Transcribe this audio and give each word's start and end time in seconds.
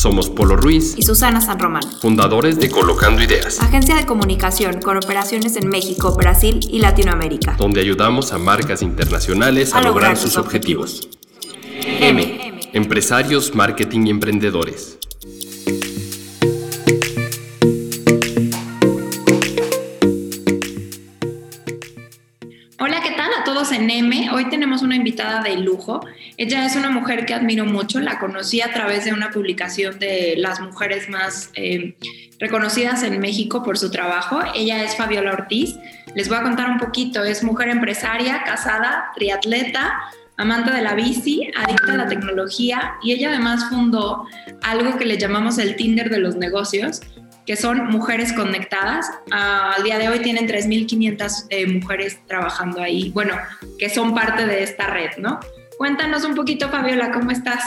Somos 0.00 0.30
Polo 0.30 0.56
Ruiz 0.56 0.94
y 0.96 1.02
Susana 1.02 1.42
San 1.42 1.58
Román, 1.58 1.82
fundadores 2.00 2.58
de 2.58 2.70
Colocando 2.70 3.22
Ideas, 3.22 3.60
agencia 3.60 3.94
de 3.96 4.06
comunicación 4.06 4.80
con 4.80 4.96
operaciones 4.96 5.56
en 5.56 5.68
México, 5.68 6.16
Brasil 6.16 6.58
y 6.70 6.78
Latinoamérica, 6.78 7.56
donde 7.58 7.82
ayudamos 7.82 8.32
a 8.32 8.38
marcas 8.38 8.80
internacionales 8.80 9.74
a, 9.74 9.82
lograr, 9.82 10.16
sus 10.16 10.38
objetivos. 10.38 11.10
M. 11.84 12.70
Empresarios, 12.72 13.54
marketing 13.54 14.06
y 14.06 14.10
emprendedores. 14.10 15.00
en 23.72 23.90
M. 23.90 24.30
Hoy 24.32 24.48
tenemos 24.48 24.82
una 24.82 24.96
invitada 24.96 25.42
de 25.42 25.56
lujo. 25.58 26.00
Ella 26.40 26.64
es 26.64 26.74
una 26.74 26.88
mujer 26.88 27.26
que 27.26 27.34
admiro 27.34 27.66
mucho. 27.66 28.00
La 28.00 28.18
conocí 28.18 28.62
a 28.62 28.72
través 28.72 29.04
de 29.04 29.12
una 29.12 29.30
publicación 29.30 29.98
de 29.98 30.36
las 30.38 30.58
mujeres 30.58 31.06
más 31.10 31.50
eh, 31.52 31.98
reconocidas 32.38 33.02
en 33.02 33.20
México 33.20 33.62
por 33.62 33.76
su 33.76 33.90
trabajo. 33.90 34.40
Ella 34.54 34.82
es 34.82 34.96
Fabiola 34.96 35.34
Ortiz. 35.34 35.76
Les 36.14 36.30
voy 36.30 36.38
a 36.38 36.42
contar 36.42 36.70
un 36.70 36.78
poquito. 36.78 37.22
Es 37.22 37.44
mujer 37.44 37.68
empresaria, 37.68 38.42
casada, 38.42 39.10
triatleta, 39.16 40.00
amante 40.38 40.72
de 40.72 40.80
la 40.80 40.94
bici, 40.94 41.50
adicta 41.54 41.92
a 41.92 41.96
la 41.98 42.06
tecnología 42.06 42.94
y 43.02 43.12
ella 43.12 43.28
además 43.28 43.66
fundó 43.68 44.26
algo 44.62 44.96
que 44.96 45.04
le 45.04 45.18
llamamos 45.18 45.58
el 45.58 45.76
Tinder 45.76 46.08
de 46.08 46.20
los 46.20 46.36
negocios, 46.36 47.02
que 47.44 47.54
son 47.54 47.88
mujeres 47.88 48.32
conectadas. 48.32 49.10
al 49.30 49.82
día 49.82 49.98
de 49.98 50.08
hoy 50.08 50.20
tienen 50.20 50.48
3.500 50.48 51.48
eh, 51.50 51.66
mujeres 51.66 52.18
trabajando 52.26 52.80
ahí, 52.80 53.10
bueno, 53.10 53.34
que 53.78 53.90
son 53.90 54.14
parte 54.14 54.46
de 54.46 54.62
esta 54.62 54.86
red, 54.86 55.18
¿no? 55.18 55.38
Cuéntanos 55.80 56.24
un 56.24 56.34
poquito, 56.34 56.68
Fabiola, 56.68 57.10
¿cómo 57.10 57.30
estás? 57.30 57.62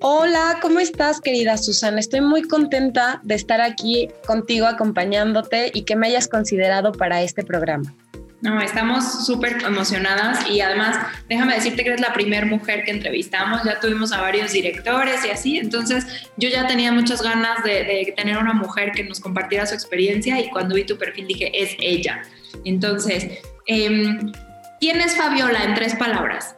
Hola, 0.00 0.56
¿cómo 0.62 0.80
estás, 0.80 1.20
querida 1.20 1.58
Susana? 1.58 2.00
Estoy 2.00 2.22
muy 2.22 2.40
contenta 2.40 3.20
de 3.22 3.34
estar 3.34 3.60
aquí 3.60 4.08
contigo 4.26 4.66
acompañándote 4.66 5.70
y 5.74 5.82
que 5.82 5.94
me 5.94 6.06
hayas 6.06 6.26
considerado 6.26 6.92
para 6.92 7.20
este 7.20 7.44
programa. 7.44 7.94
No, 8.40 8.58
estamos 8.62 9.26
súper 9.26 9.62
emocionadas 9.62 10.48
y 10.48 10.62
además 10.62 10.96
déjame 11.28 11.54
decirte 11.54 11.82
que 11.82 11.90
eres 11.90 12.00
la 12.00 12.14
primera 12.14 12.46
mujer 12.46 12.82
que 12.82 12.92
entrevistamos, 12.92 13.62
ya 13.62 13.78
tuvimos 13.78 14.10
a 14.12 14.22
varios 14.22 14.50
directores 14.52 15.22
y 15.26 15.28
así, 15.28 15.58
entonces 15.58 16.06
yo 16.38 16.48
ya 16.48 16.66
tenía 16.66 16.92
muchas 16.92 17.20
ganas 17.20 17.62
de, 17.62 18.14
tener 18.16 18.38
una 18.38 18.54
mujer 18.54 18.92
que 18.92 19.04
nos 19.04 19.20
compartiera 19.20 19.66
su 19.66 19.74
experiencia 19.74 20.40
y 20.40 20.48
cuando 20.48 20.76
vi 20.76 20.84
tu 20.84 20.96
perfil 20.96 21.26
dije, 21.26 21.52
es 21.62 21.76
ella. 21.78 22.22
Entonces, 22.64 23.42
em, 23.66 24.32
¿quién 24.80 25.02
es 25.02 25.14
Fabiola 25.14 25.62
en 25.64 25.74
tres 25.74 25.94
palabras? 25.94 26.54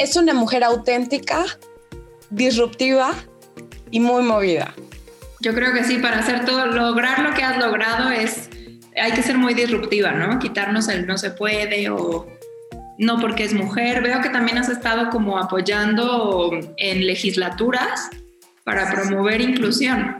Es 0.00 0.16
una 0.16 0.32
mujer 0.32 0.64
auténtica, 0.64 1.44
disruptiva 2.30 3.12
y 3.90 4.00
muy 4.00 4.22
movida. 4.22 4.74
Yo 5.40 5.54
creo 5.54 5.74
que 5.74 5.84
sí, 5.84 5.98
para 5.98 6.20
hacer 6.20 6.46
todo, 6.46 6.64
lograr 6.64 7.18
lo 7.20 7.34
que 7.34 7.42
has 7.42 7.58
logrado 7.58 8.10
es 8.10 8.48
hay 8.96 9.12
que 9.12 9.22
ser 9.22 9.36
muy 9.36 9.52
disruptiva, 9.52 10.12
¿no? 10.12 10.38
Quitarnos 10.38 10.88
el 10.88 11.06
no 11.06 11.18
se 11.18 11.32
puede 11.32 11.90
o 11.90 12.26
no 12.96 13.20
porque 13.20 13.44
es 13.44 13.52
mujer. 13.52 14.02
Veo 14.02 14.22
que 14.22 14.30
también 14.30 14.56
has 14.56 14.70
estado 14.70 15.10
como 15.10 15.36
apoyando 15.36 16.50
en 16.78 17.06
legislaturas 17.06 18.08
para 18.64 18.90
promover 18.90 19.42
inclusión. 19.42 20.16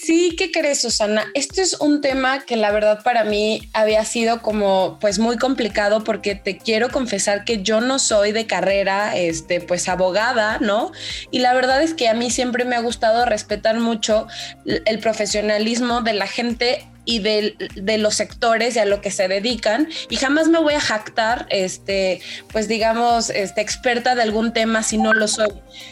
Sí, 0.00 0.36
¿qué 0.38 0.52
crees, 0.52 0.80
Susana? 0.82 1.26
Este 1.34 1.60
es 1.60 1.74
un 1.80 2.00
tema 2.00 2.44
que 2.44 2.56
la 2.56 2.70
verdad 2.70 3.02
para 3.02 3.24
mí 3.24 3.68
había 3.72 4.04
sido 4.04 4.42
como 4.42 4.96
pues 5.00 5.18
muy 5.18 5.36
complicado 5.36 6.04
porque 6.04 6.34
te 6.34 6.56
quiero 6.56 6.88
confesar 6.90 7.44
que 7.44 7.62
yo 7.62 7.80
no 7.80 7.98
soy 7.98 8.32
de 8.32 8.46
carrera, 8.46 9.16
este, 9.16 9.60
pues 9.60 9.88
abogada, 9.88 10.58
¿no? 10.60 10.92
Y 11.32 11.40
la 11.40 11.52
verdad 11.52 11.82
es 11.82 11.94
que 11.94 12.08
a 12.08 12.14
mí 12.14 12.30
siempre 12.30 12.64
me 12.64 12.76
ha 12.76 12.80
gustado 12.80 13.24
respetar 13.24 13.80
mucho 13.80 14.28
el 14.64 14.98
profesionalismo 15.00 16.00
de 16.00 16.12
la 16.14 16.26
gente 16.28 16.86
y 17.08 17.20
de, 17.20 17.98
los 17.98 18.16
sectores 18.16 18.76
y 18.76 18.80
a 18.80 18.84
lo 18.84 19.00
que 19.00 19.10
se 19.10 19.28
dedican 19.28 19.88
y 20.10 20.16
jamás 20.16 20.48
me 20.48 20.58
voy 20.58 20.74
a 20.74 20.80
jactar, 20.80 21.46
este, 21.48 22.20
pues 22.52 22.68
digamos, 22.68 23.30
este, 23.30 23.62
experta 23.62 24.14
de 24.14 24.20
algún 24.20 24.52
tema 24.52 24.82
si 24.82 24.98
no 24.98 25.14
lo 25.14 25.26
soy. 25.26 25.48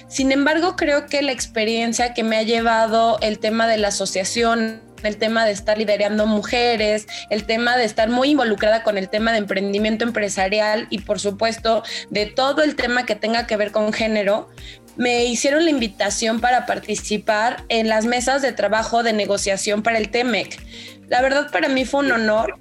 Sin 0.09 0.31
embargo, 0.31 0.77
creo 0.77 1.07
que 1.07 1.23
la 1.23 1.33
experiencia 1.33 2.13
que 2.13 2.23
me 2.23 2.37
ha 2.37 2.43
llevado 2.43 3.19
el 3.23 3.39
tema 3.39 3.67
de 3.67 3.79
la 3.79 3.89
asociación, 3.89 4.83
el 5.05 5.17
tema 5.17 5.47
de 5.47 5.53
estar 5.53 5.79
liderando 5.79 6.27
mujeres, 6.27 7.07
el 7.31 7.45
tema 7.45 7.79
de 7.79 7.87
estar 7.87 8.11
muy 8.11 8.33
involucrada 8.33 8.83
con 8.83 8.99
el 8.99 9.09
tema 9.09 9.33
de 9.33 9.39
emprendimiento 9.39 10.05
empresarial 10.05 10.87
y 10.91 10.99
por 10.99 11.19
supuesto 11.19 11.83
de 12.11 12.27
todo 12.27 12.63
el 12.63 12.77
tema 12.77 13.07
que 13.07 13.15
tenga 13.15 13.47
que 13.47 13.57
ver 13.57 13.73
con 13.73 13.91
género, 13.95 14.51
me 14.97 15.25
hicieron 15.25 15.65
la 15.65 15.71
invitación 15.71 16.41
para 16.41 16.67
participar 16.67 17.65
en 17.69 17.89
las 17.89 18.07
mesas 18.07 18.43
de 18.43 18.53
trabajo 18.53 19.03
de 19.03 19.13
negociación 19.13 19.83
para 19.83 19.99
el 19.99 20.11
TEMEC. 20.11 20.59
La 21.09 21.23
verdad 21.23 21.51
para 21.51 21.69
mí 21.69 21.85
fue 21.85 22.01
un 22.01 22.13
honor, 22.13 22.59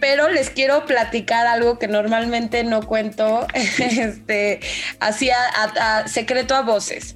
pero 0.00 0.28
les 0.30 0.50
quiero 0.50 0.86
platicar 0.86 1.46
algo 1.46 1.78
que 1.78 1.86
normalmente 1.86 2.64
no 2.64 2.82
cuento, 2.86 3.46
este, 3.54 4.60
así 4.98 5.30
a, 5.30 6.08
secreto 6.08 6.54
a 6.54 6.62
voces. 6.62 7.14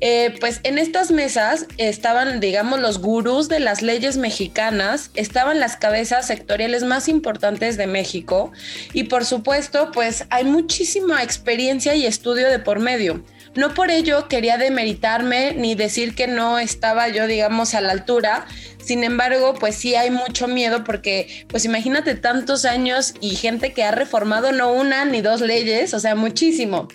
Eh, 0.00 0.36
pues 0.38 0.60
en 0.62 0.78
estas 0.78 1.10
mesas 1.10 1.66
estaban, 1.76 2.38
digamos, 2.38 2.78
los 2.78 3.00
gurús 3.00 3.48
de 3.48 3.58
las 3.58 3.82
leyes 3.82 4.16
mexicanas, 4.16 5.10
estaban 5.14 5.58
las 5.58 5.76
cabezas 5.76 6.28
sectoriales 6.28 6.84
más 6.84 7.08
importantes 7.08 7.76
de 7.76 7.88
México 7.88 8.52
y 8.92 9.04
por 9.04 9.24
supuesto, 9.24 9.90
pues 9.92 10.24
hay 10.30 10.44
muchísima 10.44 11.24
experiencia 11.24 11.96
y 11.96 12.06
estudio 12.06 12.48
de 12.48 12.60
por 12.60 12.78
medio. 12.78 13.24
No 13.58 13.74
por 13.74 13.90
ello 13.90 14.28
quería 14.28 14.56
demeritarme 14.56 15.52
ni 15.52 15.74
decir 15.74 16.14
que 16.14 16.28
no 16.28 16.60
estaba 16.60 17.08
yo, 17.08 17.26
digamos, 17.26 17.74
a 17.74 17.80
la 17.80 17.90
altura. 17.90 18.46
Sin 18.80 19.02
embargo, 19.02 19.54
pues 19.58 19.74
sí 19.74 19.96
hay 19.96 20.12
mucho 20.12 20.46
miedo 20.46 20.84
porque, 20.84 21.44
pues 21.48 21.64
imagínate 21.64 22.14
tantos 22.14 22.64
años 22.64 23.14
y 23.20 23.34
gente 23.34 23.72
que 23.72 23.82
ha 23.82 23.90
reformado 23.90 24.52
no 24.52 24.72
una 24.72 25.04
ni 25.06 25.22
dos 25.22 25.40
leyes, 25.40 25.92
o 25.92 25.98
sea, 25.98 26.14
muchísimo. 26.14 26.86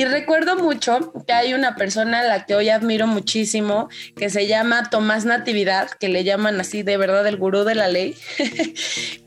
Y 0.00 0.06
recuerdo 0.06 0.56
mucho 0.56 1.12
que 1.26 1.34
hay 1.34 1.52
una 1.52 1.76
persona 1.76 2.20
a 2.20 2.24
la 2.24 2.46
que 2.46 2.54
hoy 2.54 2.70
admiro 2.70 3.06
muchísimo, 3.06 3.90
que 4.16 4.30
se 4.30 4.46
llama 4.46 4.88
Tomás 4.88 5.26
Natividad, 5.26 5.90
que 5.90 6.08
le 6.08 6.24
llaman 6.24 6.58
así 6.58 6.82
de 6.82 6.96
verdad 6.96 7.26
el 7.26 7.36
gurú 7.36 7.64
de 7.64 7.74
la 7.74 7.86
ley. 7.86 8.16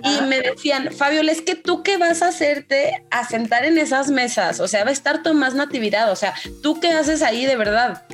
y 0.03 0.21
me 0.27 0.41
decían, 0.41 0.91
Fabio, 0.91 1.21
es 1.21 1.43
que 1.43 1.53
tú 1.53 1.83
qué 1.83 1.97
vas 1.97 2.23
a 2.23 2.29
hacerte 2.29 3.03
a 3.11 3.23
sentar 3.23 3.65
en 3.65 3.77
esas 3.77 4.09
mesas? 4.09 4.59
O 4.59 4.67
sea, 4.67 4.83
va 4.83 4.89
a 4.89 4.93
estar 4.93 5.21
Tomás 5.21 5.53
Natividad, 5.53 6.11
o 6.11 6.15
sea, 6.15 6.33
¿tú 6.63 6.79
qué 6.79 6.87
haces 6.93 7.21
ahí 7.21 7.45
de 7.45 7.55
verdad? 7.55 8.07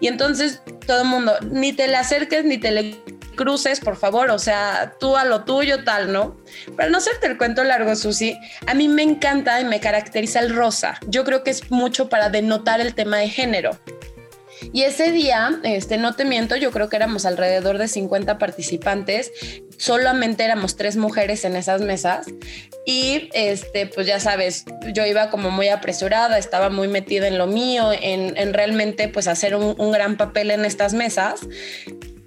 Y 0.00 0.08
entonces 0.08 0.62
todo 0.88 1.02
el 1.02 1.08
mundo, 1.08 1.34
ni 1.48 1.72
te 1.72 1.86
le 1.86 1.94
acerques, 1.94 2.44
ni 2.44 2.58
te 2.58 2.72
le 2.72 3.19
cruces, 3.40 3.80
por 3.80 3.96
favor, 3.96 4.28
o 4.28 4.38
sea, 4.38 4.96
tú 5.00 5.16
a 5.16 5.24
lo 5.24 5.44
tuyo, 5.44 5.82
tal, 5.82 6.12
¿no? 6.12 6.36
Para 6.76 6.90
no 6.90 6.98
hacerte 6.98 7.26
el 7.26 7.38
cuento 7.38 7.64
largo, 7.64 7.96
Susi, 7.96 8.38
a 8.66 8.74
mí 8.74 8.86
me 8.86 9.02
encanta 9.02 9.58
y 9.62 9.64
me 9.64 9.80
caracteriza 9.80 10.40
el 10.40 10.54
rosa. 10.54 10.98
Yo 11.06 11.24
creo 11.24 11.42
que 11.42 11.48
es 11.48 11.70
mucho 11.70 12.10
para 12.10 12.28
denotar 12.28 12.82
el 12.82 12.94
tema 12.94 13.16
de 13.16 13.30
género. 13.30 13.80
Y 14.74 14.82
ese 14.82 15.10
día, 15.10 15.58
este, 15.62 15.96
no 15.96 16.16
te 16.16 16.26
miento, 16.26 16.54
yo 16.54 16.70
creo 16.70 16.90
que 16.90 16.96
éramos 16.96 17.24
alrededor 17.24 17.78
de 17.78 17.88
50 17.88 18.36
participantes, 18.36 19.32
solamente 19.78 20.44
éramos 20.44 20.76
tres 20.76 20.98
mujeres 20.98 21.46
en 21.46 21.56
esas 21.56 21.80
mesas 21.80 22.26
y 22.84 23.30
este, 23.32 23.86
pues 23.86 24.06
ya 24.06 24.20
sabes, 24.20 24.66
yo 24.92 25.06
iba 25.06 25.30
como 25.30 25.50
muy 25.50 25.68
apresurada, 25.68 26.36
estaba 26.36 26.68
muy 26.68 26.88
metida 26.88 27.26
en 27.26 27.38
lo 27.38 27.46
mío, 27.46 27.90
en, 27.90 28.52
realmente 28.52 29.08
pues 29.08 29.28
hacer 29.28 29.56
un, 29.56 29.74
un 29.78 29.92
gran 29.92 30.18
papel 30.18 30.50
en 30.50 30.66
estas 30.66 30.92
mesas 30.92 31.40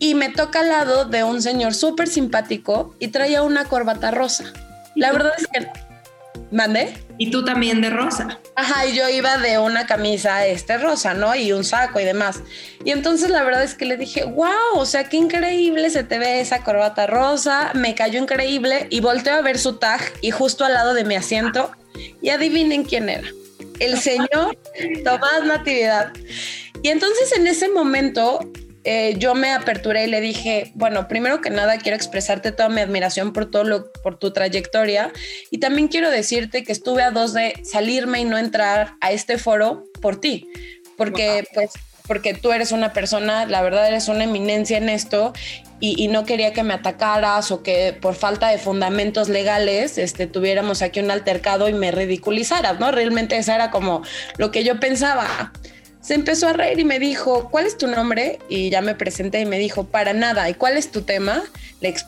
y 0.04 0.16
me 0.16 0.28
toca 0.28 0.60
al 0.60 0.68
lado 0.68 1.06
de 1.06 1.24
un 1.24 1.42
señor 1.42 1.74
súper 1.74 2.10
simpático 2.10 2.94
y 3.00 3.08
traía 3.08 3.42
una 3.42 3.64
corbata 3.64 4.12
rosa. 4.12 4.52
La 4.96 5.14
verdad 5.14 5.32
es 5.38 5.48
que... 5.48 5.66
¿Mandé? 6.52 6.94
Y 7.18 7.32
tú 7.32 7.46
también 7.46 7.80
de 7.80 7.90
rosa. 7.90 8.38
Ajá, 8.58 8.86
y 8.86 8.98
yo 8.98 9.08
iba 9.08 9.38
de 9.38 9.60
una 9.60 9.88
camisa 9.88 10.46
este 10.46 10.78
rosa, 10.78 11.14
¿no? 11.14 11.34
Y 11.38 11.54
un 11.54 11.64
saco 11.64 12.02
y 12.02 12.04
demás. 12.04 12.42
Y 12.84 12.92
entonces 12.92 13.30
la 13.30 13.44
verdad 13.44 13.64
es 13.64 13.76
que 13.76 13.86
le 13.86 13.96
dije, 13.96 14.26
wow, 14.26 14.76
o 14.76 14.86
sea, 14.86 15.08
qué 15.08 15.16
increíble 15.16 15.90
se 15.90 16.04
te 16.04 16.20
ve 16.20 16.42
esa 16.42 16.66
corbata 16.66 17.08
rosa, 17.08 17.72
me 17.74 17.96
cayó 17.96 18.20
increíble 18.20 18.88
y 18.90 19.00
volteo 19.00 19.36
a 19.36 19.42
ver 19.42 19.58
su 19.58 19.78
tag 19.78 20.02
y 20.20 20.32
justo 20.32 20.66
al 20.66 20.74
lado 20.74 20.94
de 20.94 21.06
mi 21.06 21.16
asiento 21.16 21.72
y 22.22 22.28
adivinen 22.28 22.84
quién 22.84 23.08
era. 23.08 23.30
El 23.80 23.98
señor 23.98 24.58
Tomás 25.06 25.46
Natividad. 25.46 26.12
Y 26.82 26.90
entonces 26.90 27.32
en 27.38 27.48
ese 27.48 27.70
momento 27.70 28.42
eh, 28.84 29.16
yo 29.18 29.36
me 29.36 29.52
aperturé 29.52 30.06
y 30.06 30.08
le 30.08 30.22
dije, 30.22 30.72
bueno, 30.76 31.08
primero 31.08 31.42
que 31.42 31.50
nada 31.50 31.78
quiero 31.78 31.96
expresarte 31.96 32.52
toda 32.52 32.70
mi 32.70 32.82
admiración 32.82 33.34
por 33.34 33.50
todo 33.50 33.64
lo, 33.64 33.92
por 34.04 34.18
tu 34.18 34.32
trayectoria. 34.32 35.12
Y 35.52 35.60
también 35.60 35.88
quiero 35.88 36.10
decirte 36.10 36.64
que 36.64 36.72
estuve 36.72 37.04
a 37.04 37.12
dos 37.12 37.34
de 37.34 37.54
salirme 37.64 38.20
y 38.20 38.26
no 38.26 38.38
entrar 38.38 38.96
a 39.02 39.12
este 39.12 39.38
foro 39.38 39.86
por 40.02 40.20
ti, 40.20 40.48
porque 40.98 41.48
pues 41.54 41.72
porque 42.08 42.34
tú 42.34 42.52
eres 42.52 42.72
una 42.72 42.94
persona, 42.94 43.46
la 43.46 43.62
verdad 43.62 43.88
eres 43.88 44.08
una 44.08 44.26
eminencia 44.26 44.78
en 44.78 44.90
esto 44.90 45.34
y, 45.80 46.08
no 46.08 46.26
quería 46.26 46.54
que 46.54 46.64
me 46.64 46.74
atacaras 46.74 47.52
o 47.52 47.62
que 47.62 47.98
por 48.00 48.16
falta 48.16 48.48
de 48.48 48.58
fundamentos 48.58 49.28
legales 49.28 49.98
este, 49.98 50.28
tuviéramos 50.28 50.82
aquí 50.82 51.02
un 51.02 51.12
altercado 51.12 51.68
y 51.68 51.74
me 51.74 51.92
ridiculizaras, 51.92 52.80
¿no? 52.80 52.92
Realmente 52.92 53.38
esa 53.38 53.56
era 53.56 53.70
como 53.70 54.02
lo 54.38 54.50
que 54.50 54.64
yo 54.64 54.80
pensaba 54.80 55.52
se 56.04 56.16
empezó 56.16 56.50
a 56.50 56.54
reír 56.54 56.80
y 56.80 56.84
me 56.84 57.00
dijo, 57.00 57.50
¿cuál 57.50 57.66
es 57.66 57.78
tu 57.78 57.88
nombre? 57.88 58.38
Y 58.50 58.70
ya 58.70 58.82
me 58.82 58.94
presenté 58.94 59.40
y 59.40 59.46
me 59.46 59.58
dijo, 59.58 59.86
para 59.86 60.12
nada. 60.12 60.50
¿Y 60.50 60.54
cuál 60.54 60.78
es 60.78 60.92
tu 60.92 61.02
tema? 61.02 61.42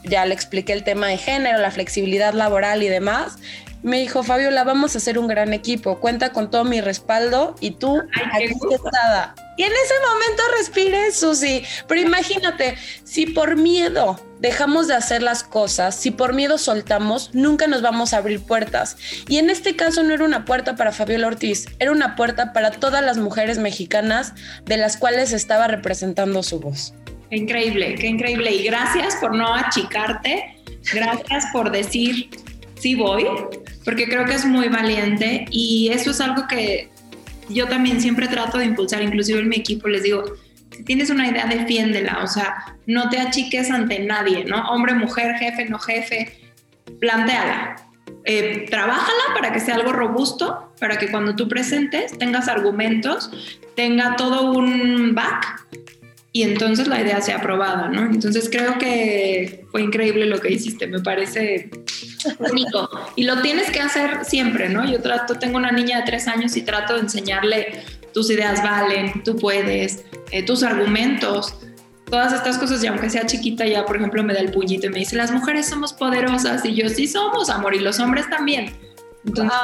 ya 0.03 0.25
le 0.25 0.33
expliqué 0.33 0.71
el 0.71 0.85
tema 0.85 1.07
de 1.07 1.17
género, 1.17 1.57
la 1.57 1.69
flexibilidad 1.69 2.33
laboral 2.33 2.83
y 2.83 2.87
demás. 2.87 3.37
Me 3.83 3.99
dijo, 3.99 4.23
Fabiola, 4.23 4.63
vamos 4.63 4.95
a 4.95 4.97
hacer 4.97 5.17
un 5.17 5.27
gran 5.27 5.53
equipo. 5.53 5.99
Cuenta 5.99 6.31
con 6.31 6.49
todo 6.49 6.63
mi 6.63 6.81
respaldo 6.81 7.55
y 7.59 7.71
tú 7.71 8.01
aquí 8.33 8.53
sentada. 8.69 9.35
Y 9.57 9.63
en 9.63 9.71
ese 9.71 9.93
momento 10.11 10.43
respiré, 10.57 11.11
Susi. 11.11 11.63
Pero 11.87 12.01
imagínate, 12.01 12.77
si 13.03 13.25
por 13.27 13.55
miedo 13.55 14.19
dejamos 14.39 14.87
de 14.87 14.95
hacer 14.95 15.23
las 15.23 15.43
cosas, 15.43 15.95
si 15.95 16.11
por 16.11 16.33
miedo 16.33 16.57
soltamos, 16.57 17.31
nunca 17.33 17.67
nos 17.67 17.81
vamos 17.81 18.13
a 18.13 18.17
abrir 18.17 18.41
puertas. 18.41 18.97
Y 19.27 19.37
en 19.37 19.49
este 19.49 19.75
caso 19.75 20.03
no 20.03 20.13
era 20.13 20.25
una 20.25 20.45
puerta 20.45 20.75
para 20.75 20.91
Fabiola 20.91 21.27
Ortiz, 21.27 21.65
era 21.79 21.91
una 21.91 22.15
puerta 22.15 22.53
para 22.53 22.71
todas 22.71 23.03
las 23.03 23.17
mujeres 23.17 23.57
mexicanas 23.57 24.33
de 24.65 24.77
las 24.77 24.97
cuales 24.97 25.31
estaba 25.31 25.67
representando 25.67 26.43
su 26.43 26.59
voz. 26.59 26.93
Qué 27.29 27.37
increíble, 27.37 27.95
qué 27.95 28.07
increíble. 28.07 28.51
Y 28.53 28.63
gracias 28.63 29.15
por 29.15 29.33
no 29.33 29.53
achicarte, 29.53 30.57
gracias 30.93 31.45
por 31.53 31.71
decir 31.71 32.29
sí 32.79 32.93
voy, 32.93 33.25
porque 33.83 34.07
creo 34.07 34.25
que 34.25 34.33
es 34.33 34.45
muy 34.45 34.67
valiente 34.67 35.45
y 35.49 35.89
eso 35.91 36.11
es 36.11 36.21
algo 36.21 36.47
que 36.47 36.89
yo 37.49 37.67
también 37.67 38.01
siempre 38.01 38.27
trato 38.27 38.57
de 38.57 38.65
impulsar, 38.65 39.01
inclusive 39.01 39.39
en 39.39 39.49
mi 39.49 39.57
equipo 39.57 39.87
les 39.87 40.03
digo, 40.03 40.23
si 40.71 40.83
tienes 40.83 41.09
una 41.09 41.27
idea, 41.27 41.45
defiéndela, 41.45 42.19
o 42.23 42.27
sea, 42.27 42.77
no 42.85 43.09
te 43.09 43.19
achiques 43.19 43.71
ante 43.71 43.99
nadie, 43.99 44.45
¿no? 44.45 44.69
Hombre, 44.69 44.93
mujer, 44.93 45.35
jefe, 45.35 45.65
no 45.65 45.79
jefe, 45.79 46.51
planteala. 46.99 47.75
Eh, 48.25 48.65
trabájala 48.69 49.33
para 49.35 49.53
que 49.53 49.59
sea 49.59 49.75
algo 49.75 49.93
robusto, 49.93 50.73
para 50.79 50.97
que 50.97 51.09
cuando 51.11 51.35
tú 51.35 51.47
presentes 51.47 52.17
tengas 52.17 52.47
argumentos, 52.47 53.31
tenga 53.75 54.15
todo 54.15 54.51
un 54.51 55.13
back 55.13 55.67
y 56.35 56.43
entonces 56.43 56.89
la 56.89 56.99
idea 56.99 57.21
sea 57.21 57.37
aprobada, 57.37 57.87
¿no? 57.87 58.01
Entonces 58.07 58.49
creo 58.51 58.77
que 58.77 59.65
fue 59.71 59.81
increíble 59.81 60.25
lo 60.25 60.41
que 60.41 60.51
hiciste, 60.51 60.85
me 60.85 60.99
parece 60.99 61.69
único. 62.51 62.89
Y 63.15 63.23
lo 63.23 63.41
tienes 63.41 63.71
que 63.71 63.79
hacer 63.79 64.25
siempre, 64.25 64.67
¿no? 64.67 64.85
Yo 64.85 65.01
trato, 65.01 65.39
tengo 65.39 65.55
una 65.55 65.71
niña 65.71 65.99
de 65.99 66.03
tres 66.03 66.27
años 66.27 66.57
y 66.57 66.63
trato 66.63 66.95
de 66.95 66.99
enseñarle 66.99 67.85
tus 68.13 68.29
ideas 68.29 68.61
valen, 68.61 69.23
tú 69.23 69.37
puedes, 69.37 70.03
eh, 70.31 70.43
tus 70.43 70.63
argumentos, 70.63 71.55
todas 72.09 72.33
estas 72.33 72.57
cosas, 72.57 72.83
y 72.83 72.87
aunque 72.87 73.09
sea 73.09 73.25
chiquita, 73.25 73.65
ya 73.65 73.85
por 73.85 73.95
ejemplo 73.95 74.21
me 74.21 74.33
da 74.33 74.41
el 74.41 74.51
puñito 74.51 74.87
y 74.87 74.89
me 74.89 74.99
dice, 74.99 75.15
las 75.15 75.31
mujeres 75.31 75.69
somos 75.69 75.93
poderosas, 75.93 76.65
y 76.65 76.75
yo 76.75 76.89
sí 76.89 77.07
somos, 77.07 77.49
amor, 77.49 77.75
y 77.75 77.79
los 77.79 77.97
hombres 78.01 78.29
también. 78.29 78.73
Entonces, 79.25 79.57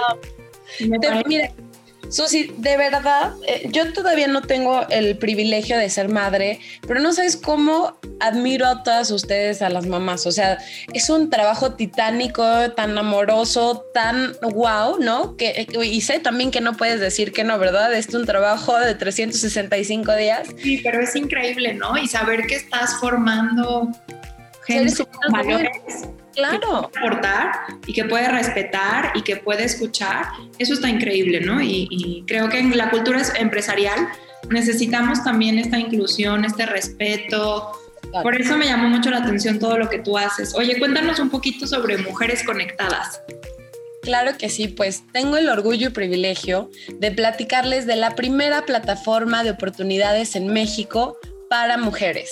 Susi, 2.11 2.53
de 2.57 2.75
verdad, 2.75 3.33
eh, 3.47 3.69
yo 3.71 3.93
todavía 3.93 4.27
no 4.27 4.41
tengo 4.41 4.85
el 4.89 5.17
privilegio 5.17 5.77
de 5.77 5.89
ser 5.89 6.09
madre, 6.09 6.59
pero 6.85 6.99
no 6.99 7.13
sabes 7.13 7.37
cómo 7.37 7.97
admiro 8.19 8.67
a 8.67 8.83
todas 8.83 9.11
ustedes, 9.11 9.61
a 9.61 9.69
las 9.69 9.85
mamás. 9.85 10.27
O 10.27 10.31
sea, 10.33 10.57
es 10.93 11.09
un 11.09 11.29
trabajo 11.29 11.73
titánico, 11.75 12.43
tan 12.71 12.97
amoroso, 12.97 13.85
tan 13.93 14.33
wow, 14.41 14.99
¿no? 14.99 15.37
Que, 15.37 15.67
y 15.83 16.01
sé 16.01 16.19
también 16.19 16.51
que 16.51 16.59
no 16.59 16.75
puedes 16.75 16.99
decir 16.99 17.31
que 17.31 17.45
no, 17.45 17.57
¿verdad? 17.57 17.93
Es 17.93 18.13
un 18.13 18.25
trabajo 18.25 18.77
de 18.77 18.93
365 18.93 20.13
días. 20.17 20.49
Sí, 20.61 20.81
pero 20.83 21.01
es 21.01 21.15
increíble, 21.15 21.75
¿no? 21.75 21.97
Y 21.97 22.09
saber 22.09 22.45
que 22.45 22.55
estás 22.55 22.99
formando 22.99 23.89
gente 24.65 25.05
con 25.05 25.31
valores 25.31 25.71
claro. 26.33 26.59
que 26.59 26.67
puede 26.67 27.05
aportar 27.05 27.51
y 27.85 27.93
que 27.93 28.05
puede 28.05 28.27
respetar 28.27 29.11
y 29.15 29.21
que 29.21 29.37
puede 29.37 29.65
escuchar, 29.65 30.25
eso 30.57 30.73
está 30.73 30.89
increíble, 30.89 31.41
¿no? 31.41 31.61
Y, 31.61 32.23
creo 32.27 32.49
que 32.49 32.59
en 32.59 32.77
la 32.77 32.89
cultura 32.89 33.21
empresarial 33.39 34.09
necesitamos 34.49 35.23
también 35.23 35.57
esta 35.57 35.77
inclusión, 35.77 36.45
este 36.45 36.65
respeto. 36.65 37.71
Por 38.23 38.35
eso 38.35 38.57
me 38.57 38.65
llamó 38.65 38.89
mucho 38.89 39.09
la 39.09 39.17
atención 39.17 39.59
todo 39.59 39.77
lo 39.77 39.89
que 39.89 39.99
tú 39.99 40.17
haces. 40.17 40.53
Oye, 40.55 40.77
cuéntanos 40.79 41.19
un 41.19 41.29
poquito 41.29 41.67
sobre 41.67 41.97
Mujeres 41.97 42.43
Conectadas. 42.43 43.21
Claro 44.01 44.35
que 44.37 44.49
sí, 44.49 44.67
pues 44.67 45.03
tengo 45.13 45.37
el 45.37 45.47
orgullo 45.47 45.87
y 45.87 45.91
privilegio 45.91 46.71
de 46.99 47.11
platicarles 47.11 47.85
de 47.85 47.95
la 47.95 48.15
primera 48.15 48.65
plataforma 48.65 49.43
de 49.43 49.51
oportunidades 49.51 50.35
en 50.35 50.47
México 50.47 51.17
para 51.49 51.77
mujeres. 51.77 52.31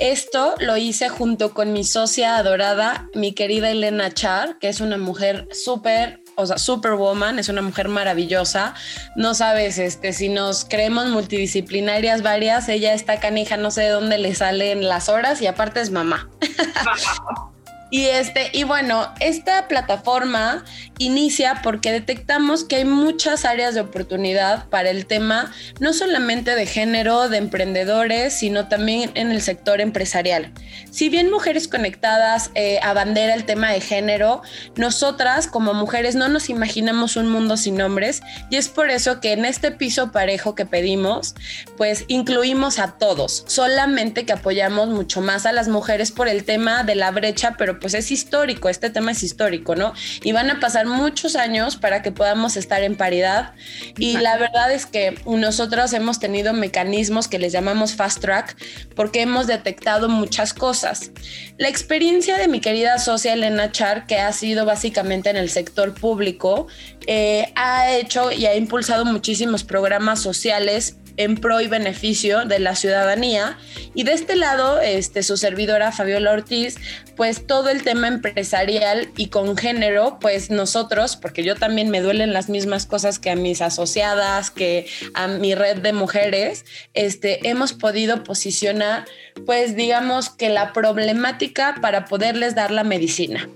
Esto 0.00 0.54
lo 0.58 0.76
hice 0.76 1.08
junto 1.08 1.54
con 1.54 1.72
mi 1.72 1.84
socia 1.84 2.36
adorada, 2.36 3.08
mi 3.14 3.32
querida 3.32 3.70
Elena 3.70 4.12
Char, 4.12 4.58
que 4.58 4.68
es 4.68 4.80
una 4.80 4.98
mujer 4.98 5.48
súper 5.52 6.20
o 6.36 6.46
sea, 6.46 6.58
superwoman, 6.58 7.38
es 7.38 7.48
una 7.48 7.62
mujer 7.62 7.88
maravillosa. 7.88 8.74
No 9.14 9.34
sabes, 9.34 9.78
este, 9.78 10.12
si 10.12 10.28
nos 10.28 10.64
creemos 10.64 11.06
multidisciplinarias 11.06 12.22
varias, 12.22 12.68
ella 12.68 12.92
está 12.92 13.20
canija, 13.20 13.56
no 13.56 13.70
sé 13.70 13.82
de 13.82 13.90
dónde 13.90 14.18
le 14.18 14.34
salen 14.34 14.88
las 14.88 15.08
horas 15.08 15.40
y 15.40 15.46
aparte 15.46 15.80
es 15.80 15.90
mamá. 15.90 16.28
Y 17.94 18.06
este, 18.06 18.50
y 18.52 18.64
bueno, 18.64 19.14
esta 19.20 19.68
plataforma 19.68 20.64
inicia 20.98 21.60
porque 21.62 21.92
detectamos 21.92 22.64
que 22.64 22.74
hay 22.74 22.84
muchas 22.84 23.44
áreas 23.44 23.76
de 23.76 23.82
oportunidad 23.82 24.68
para 24.68 24.90
el 24.90 25.06
tema, 25.06 25.52
no 25.78 25.92
solamente 25.92 26.56
de 26.56 26.66
género, 26.66 27.28
de 27.28 27.38
emprendedores, 27.38 28.34
sino 28.34 28.66
también 28.66 29.12
en 29.14 29.30
el 29.30 29.42
sector 29.42 29.80
empresarial. 29.80 30.52
Si 30.90 31.08
bien 31.08 31.30
Mujeres 31.30 31.68
Conectadas 31.68 32.50
eh, 32.56 32.80
abandera 32.82 33.32
el 33.32 33.44
tema 33.44 33.70
de 33.70 33.80
género, 33.80 34.42
nosotras 34.74 35.46
como 35.46 35.72
mujeres 35.72 36.16
no 36.16 36.28
nos 36.28 36.50
imaginamos 36.50 37.14
un 37.14 37.28
mundo 37.28 37.56
sin 37.56 37.80
hombres 37.80 38.22
y 38.50 38.56
es 38.56 38.68
por 38.68 38.90
eso 38.90 39.20
que 39.20 39.32
en 39.34 39.44
este 39.44 39.70
piso 39.70 40.10
parejo 40.10 40.56
que 40.56 40.66
pedimos, 40.66 41.36
pues 41.76 42.06
incluimos 42.08 42.80
a 42.80 42.98
todos, 42.98 43.44
solamente 43.46 44.26
que 44.26 44.32
apoyamos 44.32 44.88
mucho 44.88 45.20
más 45.20 45.46
a 45.46 45.52
las 45.52 45.68
mujeres 45.68 46.10
por 46.10 46.26
el 46.26 46.42
tema 46.42 46.82
de 46.82 46.96
la 46.96 47.12
brecha, 47.12 47.54
pero 47.56 47.83
pues 47.84 47.92
es 47.92 48.10
histórico, 48.10 48.70
este 48.70 48.88
tema 48.88 49.12
es 49.12 49.22
histórico, 49.22 49.76
¿no? 49.76 49.92
Y 50.22 50.32
van 50.32 50.50
a 50.50 50.58
pasar 50.58 50.86
muchos 50.86 51.36
años 51.36 51.76
para 51.76 52.00
que 52.00 52.12
podamos 52.12 52.56
estar 52.56 52.82
en 52.82 52.96
paridad. 52.96 53.52
Y 53.98 54.16
la 54.16 54.38
verdad 54.38 54.72
es 54.72 54.86
que 54.86 55.18
nosotros 55.26 55.92
hemos 55.92 56.18
tenido 56.18 56.54
mecanismos 56.54 57.28
que 57.28 57.38
les 57.38 57.52
llamamos 57.52 57.94
fast 57.94 58.20
track 58.22 58.56
porque 58.96 59.20
hemos 59.20 59.46
detectado 59.46 60.08
muchas 60.08 60.54
cosas. 60.54 61.10
La 61.58 61.68
experiencia 61.68 62.38
de 62.38 62.48
mi 62.48 62.62
querida 62.62 62.98
socia 62.98 63.34
Elena 63.34 63.70
Char, 63.70 64.06
que 64.06 64.16
ha 64.16 64.32
sido 64.32 64.64
básicamente 64.64 65.28
en 65.28 65.36
el 65.36 65.50
sector 65.50 65.92
público, 65.92 66.68
eh, 67.06 67.52
ha 67.54 67.92
hecho 67.92 68.32
y 68.32 68.46
ha 68.46 68.56
impulsado 68.56 69.04
muchísimos 69.04 69.62
programas 69.62 70.22
sociales 70.22 70.96
en 71.16 71.36
pro 71.36 71.60
y 71.60 71.68
beneficio 71.68 72.44
de 72.44 72.58
la 72.58 72.74
ciudadanía. 72.74 73.58
Y 73.94 74.04
de 74.04 74.12
este 74.12 74.36
lado, 74.36 74.80
este, 74.80 75.22
su 75.22 75.36
servidora 75.36 75.92
Fabiola 75.92 76.32
Ortiz, 76.32 76.76
pues 77.16 77.46
todo 77.46 77.68
el 77.68 77.82
tema 77.82 78.08
empresarial 78.08 79.08
y 79.16 79.28
con 79.28 79.56
género, 79.56 80.18
pues 80.20 80.50
nosotros, 80.50 81.16
porque 81.16 81.44
yo 81.44 81.54
también 81.54 81.90
me 81.90 82.00
duelen 82.00 82.32
las 82.32 82.48
mismas 82.48 82.86
cosas 82.86 83.18
que 83.18 83.30
a 83.30 83.36
mis 83.36 83.60
asociadas, 83.60 84.50
que 84.50 84.86
a 85.14 85.28
mi 85.28 85.54
red 85.54 85.78
de 85.78 85.92
mujeres, 85.92 86.64
este, 86.94 87.48
hemos 87.48 87.72
podido 87.72 88.24
posicionar, 88.24 89.04
pues 89.46 89.76
digamos 89.76 90.30
que 90.30 90.48
la 90.48 90.72
problemática 90.72 91.76
para 91.80 92.06
poderles 92.06 92.54
dar 92.54 92.70
la 92.70 92.84
medicina. 92.84 93.48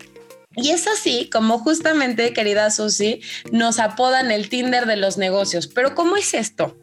Y 0.60 0.70
es 0.70 0.88
así 0.88 1.30
como 1.32 1.58
justamente, 1.58 2.32
querida 2.32 2.70
Susi, 2.70 3.20
nos 3.52 3.78
apodan 3.78 4.32
el 4.32 4.48
Tinder 4.48 4.86
de 4.86 4.96
los 4.96 5.16
negocios. 5.16 5.68
Pero 5.68 5.94
¿cómo 5.94 6.16
es 6.16 6.34
esto? 6.34 6.76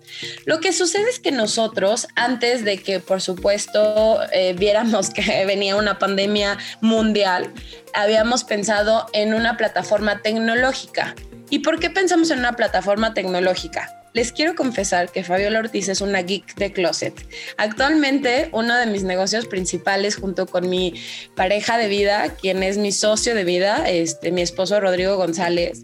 Lo 0.45 0.61
que 0.61 0.71
sucede 0.71 1.09
es 1.09 1.19
que 1.19 1.31
nosotros, 1.31 2.07
antes 2.15 2.63
de 2.63 2.77
que, 2.77 3.01
por 3.01 3.21
supuesto, 3.21 4.19
eh, 4.31 4.53
viéramos 4.57 5.09
que 5.13 5.45
venía 5.45 5.75
una 5.75 5.99
pandemia 5.99 6.57
mundial, 6.79 7.53
habíamos 7.93 8.45
pensado 8.45 9.07
en 9.11 9.33
una 9.33 9.57
plataforma 9.57 10.21
tecnológica. 10.21 11.15
¿Y 11.49 11.59
por 11.59 11.79
qué 11.79 11.89
pensamos 11.89 12.31
en 12.31 12.39
una 12.39 12.53
plataforma 12.53 13.13
tecnológica? 13.13 14.04
Les 14.15 14.31
quiero 14.31 14.55
confesar 14.55 15.11
que 15.11 15.25
Fabiola 15.25 15.59
Ortiz 15.59 15.89
es 15.89 15.99
una 15.99 16.21
geek 16.21 16.55
de 16.55 16.71
closet. 16.71 17.13
Actualmente, 17.57 18.47
uno 18.53 18.77
de 18.77 18.85
mis 18.85 19.03
negocios 19.03 19.45
principales, 19.45 20.15
junto 20.15 20.47
con 20.47 20.69
mi 20.69 20.93
pareja 21.35 21.77
de 21.77 21.89
vida, 21.89 22.29
quien 22.29 22.63
es 22.63 22.77
mi 22.77 22.93
socio 22.93 23.35
de 23.35 23.43
vida, 23.43 23.89
este, 23.89 24.31
mi 24.31 24.41
esposo 24.41 24.79
Rodrigo 24.79 25.17
González, 25.17 25.83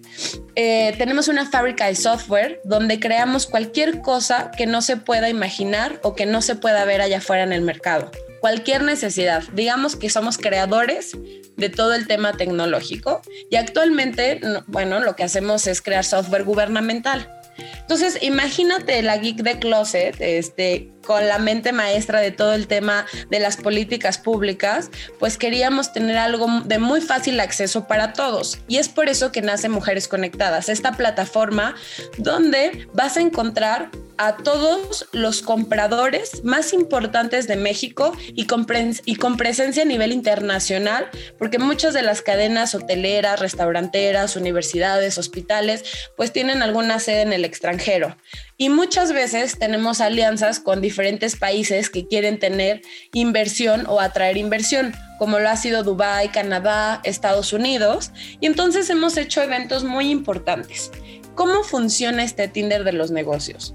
eh, 0.56 0.96
tenemos 0.98 1.28
una 1.28 1.46
fábrica 1.46 1.88
de 1.88 1.96
software 1.96 2.62
donde 2.64 3.02
creamos 3.02 3.48
cualquier 3.48 4.00
cosa 4.00 4.50
que 4.56 4.66
no 4.66 4.82
se 4.82 4.96
pueda 4.96 5.28
imaginar 5.28 6.00
o 6.02 6.16
que 6.16 6.26
no 6.26 6.42
se 6.42 6.56
pueda 6.56 6.86
ver 6.86 7.02
allá 7.02 7.18
afuera 7.18 7.44
en 7.44 7.52
el 7.52 7.62
mercado. 7.62 8.12
Cualquier 8.40 8.84
necesidad. 8.84 9.44
Digamos 9.54 9.98
que 9.98 10.10
somos 10.10 10.38
creadores 10.38 11.18
de 11.58 11.70
todo 11.70 11.94
el 11.94 12.08
tema 12.08 12.38
tecnológico 12.38 13.22
y 13.50 13.58
actualmente, 13.58 14.40
bueno, 14.68 15.02
lo 15.02 15.18
que 15.18 15.24
hacemos 15.24 15.68
es 15.68 15.82
crear 15.82 16.06
software 16.06 16.46
gubernamental. 16.46 17.41
Entonces, 17.82 18.18
imagínate 18.22 19.02
la 19.02 19.18
geek 19.18 19.38
de 19.38 19.60
closet, 19.60 20.16
este, 20.20 20.92
con 21.06 21.28
la 21.28 21.40
mente 21.40 21.72
maestra 21.72 22.20
de 22.22 22.32
todo 22.32 22.54
el 22.54 22.68
tema 22.68 23.06
de 23.30 23.40
las 23.40 23.58
políticas 23.58 24.18
públicas, 24.18 24.90
pues 25.20 25.38
queríamos 25.38 25.94
tener 25.94 26.18
algo 26.18 26.48
de 26.66 26.80
muy 26.80 27.02
fácil 27.02 27.40
acceso 27.40 27.88
para 27.88 28.14
todos. 28.14 28.60
Y 28.68 28.78
es 28.78 28.90
por 28.90 29.10
eso 29.10 29.32
que 29.32 29.42
nace 29.42 29.70
Mujeres 29.70 30.08
Conectadas, 30.08 30.70
esta 30.70 30.94
plataforma 30.94 31.76
donde 32.18 32.88
vas 32.94 33.18
a 33.18 33.22
encontrar 33.22 33.90
a 34.22 34.38
todos 34.38 35.08
los 35.14 35.42
compradores 35.42 36.44
más 36.44 36.74
importantes 36.74 37.48
de 37.48 37.56
México 37.56 38.16
y 38.36 38.46
con, 38.46 38.68
y 39.06 39.16
con 39.16 39.36
presencia 39.36 39.82
a 39.82 39.86
nivel 39.86 40.12
internacional, 40.12 41.10
porque 41.40 41.58
muchas 41.58 41.96
de 41.96 42.04
las 42.04 42.22
cadenas 42.22 42.76
hoteleras, 42.76 43.40
restauranteras, 43.40 44.36
universidades, 44.36 45.18
hospitales, 45.18 45.84
pues 46.16 46.32
tienen 46.32 46.62
alguna 46.62 47.00
sede 47.00 47.22
en 47.22 47.34
el 47.34 47.46
extranjero. 47.46 48.16
Y 48.62 48.70
muchas 48.70 49.12
veces 49.12 49.58
tenemos 49.58 50.02
alianzas 50.02 50.60
con 50.60 50.82
diferentes 50.82 51.36
países 51.36 51.90
que 51.90 52.06
quieren 52.06 52.38
tener 52.38 52.84
inversión 53.12 53.88
o 53.88 54.00
atraer 54.00 54.38
inversión, 54.38 54.94
como 55.18 55.40
lo 55.40 55.50
ha 55.50 55.56
sido 55.56 55.82
Dubái, 55.82 56.30
Canadá, 56.30 57.02
Estados 57.04 57.54
Unidos. 57.54 58.12
Y 58.40 58.46
entonces 58.46 58.88
hemos 58.92 59.18
hecho 59.18 59.42
eventos 59.42 59.84
muy 59.84 60.12
importantes. 60.12 60.92
¿Cómo 61.34 61.64
funciona 61.64 62.24
este 62.24 62.48
Tinder 62.48 62.84
de 62.84 62.94
los 62.94 63.10
negocios? 63.10 63.74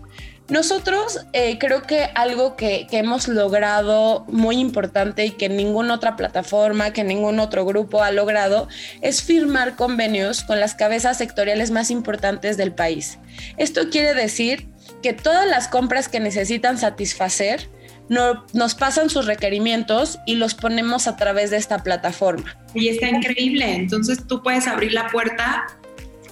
Nosotros 0.49 1.27
eh, 1.33 1.59
creo 1.59 1.83
que 1.83 2.09
algo 2.15 2.55
que, 2.57 2.87
hemos 2.93 3.27
logrado 3.27 4.25
muy 4.29 4.59
importante 4.59 5.27
y 5.27 5.31
que 5.33 5.49
ninguna 5.49 5.95
otra 5.95 6.17
plataforma, 6.17 6.93
que 6.93 7.03
ningún 7.03 7.41
otro 7.41 7.65
grupo 7.65 8.03
ha 8.03 8.13
logrado, 8.13 8.69
es 9.01 9.23
firmar 9.23 9.75
convenios 9.75 10.45
con 10.45 10.61
las 10.61 10.75
cabezas 10.75 11.19
sectoriales 11.19 11.71
más 11.73 11.91
importantes 11.91 12.57
del 12.57 12.73
país. 12.73 13.19
Esto 13.57 13.91
quiere 13.91 14.15
decir 14.15 14.69
que 15.03 15.13
todas 15.13 15.47
las 15.49 15.67
compras 15.67 16.09
que 16.09 16.21
necesitan 16.21 16.79
satisfacer 16.79 17.69
no, 18.09 18.47
nos 18.53 18.77
pasan 18.77 19.11
sus 19.11 19.27
requerimientos 19.27 20.21
y 20.27 20.37
los 20.37 20.55
ponemos 20.55 21.09
a 21.09 21.17
través 21.17 21.51
de 21.51 21.57
esta 21.57 21.83
plataforma. 21.83 22.57
Y 22.73 22.89
está 22.89 23.09
increíble, 23.09 23.75
entonces 23.75 24.25
tú 24.29 24.43
puedes 24.45 24.69
abrir 24.69 24.93
la 24.93 25.09
puerta 25.09 25.67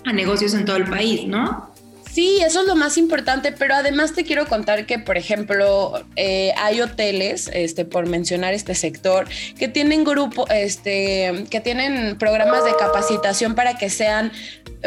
a 0.05 0.13
negocios 0.13 0.55
en 0.55 0.65
todo 0.65 0.77
el 0.77 0.85
país, 0.85 1.27
¿no? 1.27 1.74
Sí, 2.15 2.39
eso 2.47 2.61
es 2.61 2.69
lo 2.69 2.77
más 2.77 2.97
importante, 2.97 3.51
pero 3.51 3.75
además 3.75 4.13
te 4.13 4.23
quiero 4.23 4.47
contar 4.47 4.87
que, 4.87 5.01
por 5.01 5.19
ejemplo, 5.19 6.01
eh, 6.15 6.53
hay 6.59 6.81
hoteles, 6.81 7.51
este, 7.53 7.85
por 7.85 8.07
mencionar 8.07 8.55
este 8.55 8.77
sector, 8.77 9.27
que 9.59 9.67
tienen 9.67 10.05
grupo, 10.05 10.47
este, 10.49 11.45
que 11.51 11.61
tienen 11.61 12.17
programas 12.17 12.65
de 12.65 12.71
capacitación 12.79 13.57
para 13.57 13.79
que 13.79 13.91
sean 13.91 14.31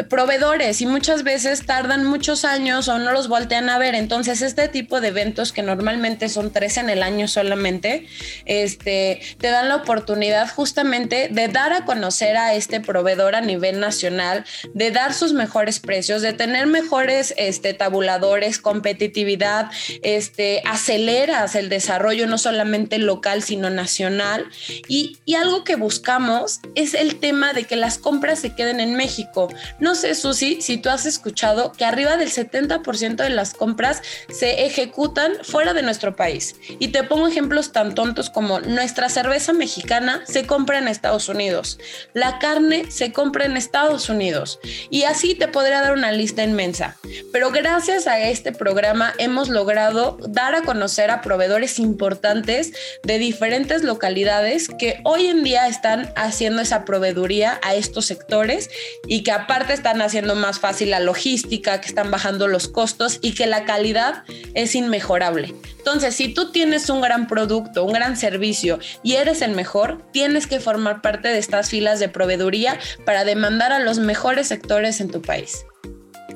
proveedores 0.04 0.80
y 0.80 0.86
muchas 0.86 1.22
veces 1.22 1.66
tardan 1.66 2.04
muchos 2.04 2.44
años 2.44 2.88
o 2.88 2.98
no 2.98 3.12
los 3.12 3.28
voltean 3.28 3.68
a 3.68 3.78
ver. 3.78 3.94
Entonces, 3.94 4.42
este 4.42 4.68
tipo 4.68 5.00
de 5.00 5.08
eventos 5.08 5.52
que 5.52 5.62
normalmente 5.62 6.28
son 6.28 6.52
tres 6.52 6.76
en 6.76 6.90
el 6.90 7.02
año 7.02 7.28
solamente, 7.28 8.06
este, 8.44 9.20
te 9.38 9.48
dan 9.48 9.68
la 9.68 9.76
oportunidad 9.76 10.48
justamente 10.48 11.28
de 11.30 11.48
dar 11.48 11.72
a 11.72 11.84
conocer 11.84 12.36
a 12.36 12.54
este 12.54 12.80
proveedor 12.80 13.34
a 13.34 13.40
nivel 13.40 13.80
nacional, 13.80 14.44
de 14.74 14.90
dar 14.90 15.14
sus 15.14 15.32
mejores 15.32 15.80
precios, 15.80 16.22
de 16.22 16.32
tener 16.32 16.66
mejores 16.66 17.34
este, 17.36 17.74
tabuladores, 17.74 18.58
competitividad, 18.58 19.70
este, 20.02 20.62
aceleras 20.64 21.54
el 21.54 21.68
desarrollo 21.68 22.26
no 22.26 22.38
solamente 22.38 22.98
local, 22.98 23.42
sino 23.42 23.70
nacional. 23.70 24.46
Y, 24.88 25.18
y 25.24 25.34
algo 25.34 25.64
que 25.64 25.76
buscamos 25.76 26.60
es 26.74 26.94
el 26.94 27.16
tema 27.16 27.52
de 27.52 27.64
que 27.64 27.76
las 27.76 27.98
compras 27.98 28.38
se 28.38 28.54
queden 28.54 28.80
en 28.80 28.94
México. 28.94 29.48
Sé, 29.94 30.14
Susi, 30.14 30.60
si 30.60 30.78
tú 30.78 30.88
has 30.88 31.06
escuchado 31.06 31.72
que 31.72 31.84
arriba 31.84 32.16
del 32.16 32.30
70% 32.30 33.16
de 33.16 33.30
las 33.30 33.54
compras 33.54 34.02
se 34.32 34.66
ejecutan 34.66 35.32
fuera 35.42 35.74
de 35.74 35.82
nuestro 35.82 36.16
país. 36.16 36.56
Y 36.78 36.88
te 36.88 37.04
pongo 37.04 37.28
ejemplos 37.28 37.72
tan 37.72 37.94
tontos 37.94 38.30
como 38.30 38.60
nuestra 38.60 39.08
cerveza 39.08 39.52
mexicana 39.52 40.22
se 40.26 40.46
compra 40.46 40.78
en 40.78 40.88
Estados 40.88 41.28
Unidos, 41.28 41.78
la 42.14 42.38
carne 42.38 42.90
se 42.90 43.12
compra 43.12 43.46
en 43.46 43.56
Estados 43.56 44.08
Unidos. 44.08 44.58
Y 44.90 45.04
así 45.04 45.34
te 45.34 45.48
podría 45.48 45.80
dar 45.80 45.92
una 45.92 46.12
lista 46.12 46.42
inmensa. 46.42 46.96
Pero 47.32 47.50
gracias 47.50 48.06
a 48.06 48.20
este 48.20 48.52
programa 48.52 49.12
hemos 49.18 49.48
logrado 49.48 50.18
dar 50.28 50.54
a 50.54 50.62
conocer 50.62 51.10
a 51.10 51.20
proveedores 51.20 51.78
importantes 51.78 52.72
de 53.02 53.18
diferentes 53.18 53.82
localidades 53.82 54.68
que 54.78 55.00
hoy 55.04 55.26
en 55.26 55.44
día 55.44 55.68
están 55.68 56.12
haciendo 56.16 56.62
esa 56.62 56.84
proveeduría 56.84 57.60
a 57.62 57.74
estos 57.74 58.06
sectores 58.06 58.70
y 59.06 59.22
que 59.22 59.32
aparte 59.32 59.72
están 59.78 60.02
haciendo 60.02 60.34
más 60.34 60.58
fácil 60.58 60.90
la 60.90 61.00
logística, 61.00 61.80
que 61.80 61.88
están 61.88 62.10
bajando 62.10 62.48
los 62.48 62.68
costos 62.68 63.18
y 63.22 63.34
que 63.34 63.46
la 63.46 63.64
calidad 63.64 64.24
es 64.54 64.74
inmejorable. 64.74 65.54
Entonces, 65.78 66.14
si 66.14 66.34
tú 66.34 66.52
tienes 66.52 66.90
un 66.90 67.00
gran 67.00 67.26
producto, 67.26 67.84
un 67.84 67.92
gran 67.92 68.16
servicio 68.16 68.78
y 69.02 69.14
eres 69.14 69.40
el 69.40 69.52
mejor, 69.52 70.02
tienes 70.12 70.46
que 70.46 70.60
formar 70.60 71.00
parte 71.00 71.28
de 71.28 71.38
estas 71.38 71.70
filas 71.70 72.00
de 72.00 72.08
proveeduría 72.08 72.78
para 73.06 73.24
demandar 73.24 73.72
a 73.72 73.78
los 73.78 73.98
mejores 73.98 74.48
sectores 74.48 75.00
en 75.00 75.10
tu 75.10 75.22
país. 75.22 75.64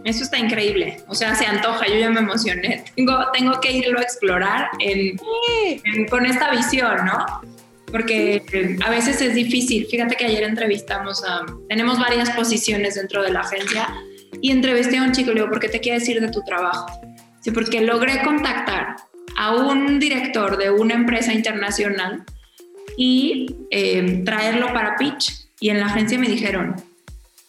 Eso 0.05 0.25
está 0.25 0.39
increíble. 0.39 1.01
O 1.09 1.15
sea, 1.15 1.35
se 1.35 1.47
antoja, 1.47 1.87
yo 1.87 1.97
ya 1.97 2.11
me 2.11 2.21
emocioné. 2.21 2.85
Tengo, 2.97 3.15
tengo 3.33 3.61
que 3.61 3.73
irlo 3.73 3.99
a 3.99 4.03
explorar 4.03 4.69
con 6.11 6.27
esta 6.27 6.51
visión, 6.51 7.05
¿no? 7.05 7.52
Porque 7.93 8.43
a 8.85 8.91
veces 8.91 9.21
es 9.21 9.35
difícil. 9.35 9.87
Fíjate 9.87 10.17
que 10.17 10.25
ayer 10.25 10.43
entrevistamos 10.43 11.23
a, 11.25 11.45
tenemos 11.69 11.99
varias 11.99 12.31
posiciones 12.31 12.95
dentro 12.97 13.23
de 13.23 13.31
la 13.31 13.41
agencia 13.41 13.89
y 14.41 14.51
entrevisté 14.51 14.97
a 14.97 15.03
un 15.03 15.13
chico 15.13 15.31
y 15.31 15.35
le 15.35 15.41
digo, 15.43 15.51
¿por 15.51 15.61
qué 15.61 15.69
te 15.69 15.81
quieres 15.81 16.03
decir 16.03 16.21
de 16.21 16.31
tu 16.31 16.43
trabajo? 16.43 16.87
Sí, 17.43 17.51
porque 17.51 17.83
logré 17.83 18.23
contactar 18.25 18.97
a 19.37 19.55
un 19.55 20.01
director 20.01 20.57
de 20.57 20.71
una 20.71 20.95
empresa 20.95 21.33
internacional 21.33 22.25
y 22.97 23.55
eh, 23.71 24.23
traerlo 24.25 24.73
para 24.73 24.97
pitch. 24.97 25.49
Y 25.61 25.71
en 25.71 25.79
la 25.79 25.87
agencia 25.87 26.19
me 26.19 26.29
dijeron, 26.29 26.75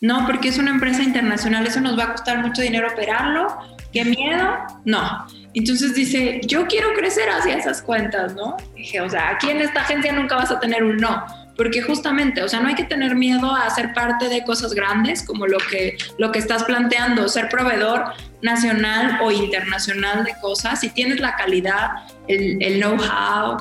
no, 0.04 0.26
porque 0.28 0.50
es 0.50 0.58
una 0.58 0.72
empresa 0.72 1.02
internacional, 1.02 1.66
eso 1.66 1.80
nos 1.80 1.98
va 1.98 2.04
a 2.04 2.12
costar 2.12 2.40
mucho 2.40 2.62
dinero 2.62 2.90
operarlo, 2.92 3.48
qué 3.94 4.04
miedo, 4.04 4.58
no. 4.84 5.26
Entonces 5.54 5.96
dice, 5.96 6.42
yo 6.46 6.68
quiero 6.68 6.94
crecer 6.94 7.30
hacia 7.30 7.56
esas 7.56 7.82
cuentas, 7.82 8.36
¿no? 8.36 8.58
Dije, 8.76 9.00
o 9.00 9.10
sea, 9.10 9.30
aquí 9.30 9.50
en 9.50 9.62
esta 9.62 9.80
agencia 9.80 10.12
nunca 10.12 10.36
vas 10.36 10.52
a 10.52 10.60
tener 10.60 10.84
un 10.84 10.98
no, 10.98 11.24
porque 11.56 11.82
justamente, 11.82 12.44
o 12.44 12.50
sea, 12.50 12.60
no 12.60 12.68
hay 12.68 12.76
que 12.76 12.84
tener 12.84 13.16
miedo 13.16 13.56
a 13.56 13.70
ser 13.70 13.94
parte 13.94 14.28
de 14.28 14.44
cosas 14.44 14.74
grandes 14.74 15.26
como 15.26 15.48
lo 15.48 15.58
que, 15.72 15.96
lo 16.18 16.34
que 16.34 16.40
estás 16.40 16.66
planteando, 16.66 17.30
ser 17.30 17.48
proveedor 17.48 18.04
nacional 18.42 19.20
o 19.24 19.32
internacional 19.32 20.26
de 20.26 20.34
cosas, 20.42 20.82
si 20.82 20.90
tienes 20.90 21.22
la 21.22 21.38
calidad, 21.38 21.92
el, 22.28 22.62
el 22.62 22.82
know-how, 22.82 23.56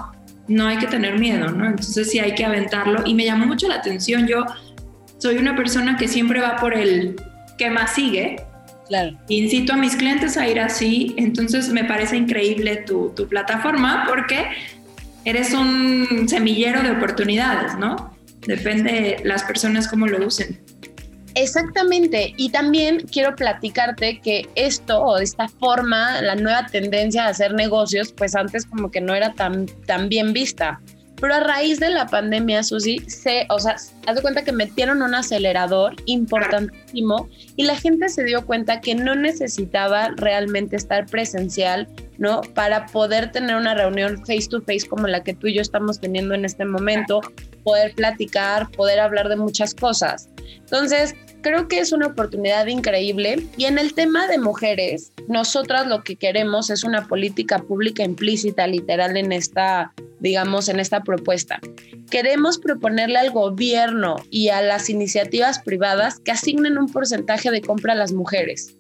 no 0.49 0.67
hay 0.67 0.79
que 0.79 0.89
tener 0.89 1.21
miedo, 1.21 1.53
¿no? 1.53 1.67
Entonces 1.67 2.11
sí 2.11 2.19
hay 2.19 2.35
que 2.35 2.45
aventarlo 2.45 3.03
y 3.05 3.15
me 3.15 3.25
llamó 3.25 3.47
mucho 3.47 3.69
la 3.69 3.77
atención, 3.77 4.27
yo 4.27 4.45
soy 5.23 5.37
una 5.37 5.55
persona 5.55 5.97
que 5.97 6.09
siempre 6.09 6.41
va 6.41 6.57
por 6.57 6.75
el 6.75 7.15
que 7.57 7.71
más 7.71 7.95
sigue, 7.95 8.45
Incito 9.29 9.73
a 9.73 9.77
mis 9.77 9.97
clientes 9.97 10.37
a 10.37 10.47
ir 10.47 10.61
así, 10.61 11.15
entonces 11.17 11.71
me 11.71 11.85
parece 11.85 12.17
increíble 12.17 12.77
tu, 12.77 13.11
tu 13.17 13.27
plataforma 13.27 14.05
porque 14.07 14.49
eres 15.25 15.55
un 15.55 16.29
semillero 16.29 16.83
de 16.83 16.91
oportunidades, 16.91 17.79
¿no? 17.79 18.15
Depende 18.47 18.93
de 18.93 19.25
las 19.25 19.45
personas 19.45 19.89
cómo 19.89 20.07
lo 20.09 20.27
usen. 20.27 20.61
Exactamente, 21.35 22.35
y 22.37 22.51
también 22.51 23.07
quiero 23.11 23.35
platicarte 23.35 24.21
que 24.21 24.47
esto 24.57 25.01
o 25.01 25.17
esta 25.17 25.49
forma, 25.49 26.21
la 26.21 26.35
nueva 26.35 26.67
tendencia 26.67 27.23
de 27.23 27.29
hacer 27.31 27.55
negocios, 27.55 28.13
pues 28.13 28.35
antes 28.35 28.67
como 28.67 28.91
que 28.91 29.01
no 29.01 29.15
era 29.15 29.33
tan, 29.33 29.67
tan 29.87 30.11
bien 30.11 30.35
vista. 30.35 30.83
Pero 31.23 31.37
a 31.37 31.41
raíz 31.41 31.79
de 31.79 31.89
la 31.89 32.09
pandemia, 32.09 32.65
Susi, 32.65 32.99
se, 33.07 33.47
o 33.49 33.61
sea, 33.61 33.77
haz 34.09 34.17
de 34.17 34.23
cuenta 34.23 34.43
que 34.43 34.51
metieron 34.51 35.03
un 35.03 35.15
acelerador 35.15 35.95
importantísimo 36.07 37.29
y 37.55 37.63
la 37.63 37.77
gente 37.77 38.09
se 38.09 38.25
dio 38.25 38.45
cuenta 38.45 38.81
que 38.81 38.97
no 38.97 39.15
necesitaba 39.15 40.11
realmente 40.17 40.75
estar 40.75 41.07
presencial, 41.07 41.87
¿no? 42.19 42.41
Para 42.41 42.87
poder 42.87 43.31
tener 43.31 43.55
una 43.55 43.73
reunión 43.73 44.19
face 44.27 44.49
to 44.51 44.63
face 44.63 44.89
como 44.89 45.07
la 45.07 45.23
que 45.23 45.33
tú 45.33 45.47
y 45.47 45.55
yo 45.55 45.63
estamos 45.63 46.01
teniendo 46.01 46.35
en 46.35 46.45
este 46.45 46.65
momento, 46.65 47.21
poder 47.63 47.95
platicar, 47.95 48.69
poder 48.73 48.99
hablar 48.99 49.29
de 49.29 49.37
muchas 49.37 49.77
cosas. 49.77 50.29
Entonces, 50.59 51.15
creo 51.43 51.69
que 51.69 51.81
es 51.81 51.93
una 51.93 52.07
oportunidad 52.07 52.67
increíble. 52.67 53.47
Y 53.57 53.65
en 53.65 53.79
el 53.79 53.95
tema 53.95 54.27
de 54.29 54.39
mujeres, 54.39 55.13
nosotras 55.29 55.87
lo 55.87 56.03
que 56.03 56.17
queremos 56.17 56.71
es 56.71 56.85
una 56.85 57.07
política 57.07 57.59
pública 57.59 58.03
implícita, 58.03 58.67
literal, 58.67 59.17
en 59.17 59.33
esta, 59.33 59.93
digamos, 60.21 60.69
en 60.69 60.81
esta 60.81 61.03
propuesta. 61.03 61.61
Queremos 62.11 62.59
proponerle 62.59 63.19
al 63.19 63.31
gobierno 63.31 64.17
y 64.31 64.49
a 64.49 64.63
las 64.63 64.89
iniciativas 64.89 65.59
privadas 65.59 66.19
que 66.21 66.33
asignen 66.33 66.79
un 66.79 66.91
porcentaje 66.91 67.51
de 67.51 67.61
compra 67.61 67.93
a 67.93 67.97
las 67.97 68.13
mujeres 68.13 68.77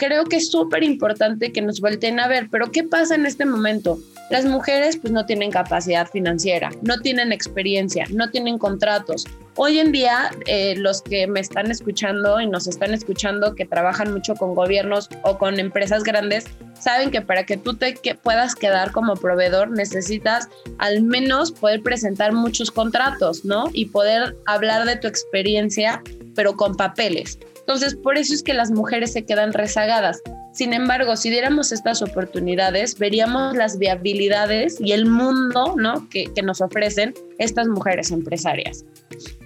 creo 0.00 0.24
que 0.24 0.36
es 0.36 0.50
súper 0.50 0.82
importante 0.82 1.52
que 1.52 1.60
nos 1.60 1.82
volteen 1.82 2.20
a 2.20 2.26
ver, 2.26 2.48
pero 2.50 2.72
¿qué 2.72 2.84
pasa 2.84 3.14
en 3.14 3.26
este 3.26 3.44
momento? 3.44 3.98
Las 4.30 4.44
mujeres 4.44 4.96
pues 4.96 5.12
no 5.12 5.26
tienen 5.26 5.50
capacidad 5.50 6.08
financiera, 6.08 6.70
no 6.82 7.00
tienen 7.00 7.32
experiencia, 7.32 8.06
no 8.12 8.30
tienen 8.30 8.58
contratos. 8.58 9.26
Hoy 9.56 9.80
en 9.80 9.90
día 9.90 10.30
eh, 10.46 10.76
los 10.76 11.02
que 11.02 11.26
me 11.26 11.40
están 11.40 11.68
escuchando 11.68 12.40
y 12.40 12.46
nos 12.46 12.68
están 12.68 12.94
escuchando 12.94 13.56
que 13.56 13.66
trabajan 13.66 14.12
mucho 14.12 14.36
con 14.36 14.54
gobiernos 14.54 15.08
o 15.24 15.36
con 15.36 15.58
empresas 15.58 16.04
grandes, 16.04 16.44
saben 16.78 17.10
que 17.10 17.22
para 17.22 17.44
que 17.44 17.56
tú 17.56 17.74
te 17.74 17.94
que 17.94 18.14
puedas 18.14 18.54
quedar 18.54 18.92
como 18.92 19.16
proveedor 19.16 19.72
necesitas 19.72 20.48
al 20.78 21.02
menos 21.02 21.50
poder 21.50 21.82
presentar 21.82 22.32
muchos 22.32 22.70
contratos, 22.70 23.44
¿no? 23.44 23.64
Y 23.72 23.86
poder 23.86 24.36
hablar 24.46 24.86
de 24.86 24.94
tu 24.94 25.08
experiencia, 25.08 26.02
pero 26.36 26.54
con 26.56 26.76
papeles. 26.76 27.36
Entonces, 27.70 27.94
por 27.94 28.18
eso 28.18 28.34
es 28.34 28.42
que 28.42 28.52
las 28.52 28.72
mujeres 28.72 29.12
se 29.12 29.24
quedan 29.24 29.52
rezagadas. 29.52 30.20
Sin 30.50 30.72
embargo, 30.72 31.14
si 31.16 31.30
diéramos 31.30 31.70
estas 31.70 32.02
oportunidades, 32.02 32.98
veríamos 32.98 33.54
las 33.54 33.78
viabilidades 33.78 34.80
y 34.80 34.90
el 34.90 35.06
mundo 35.06 35.76
¿no? 35.76 36.08
que, 36.08 36.28
nos 36.42 36.60
ofrecen 36.60 37.14
estas 37.38 37.68
mujeres 37.68 38.10
empresarias. 38.10 38.84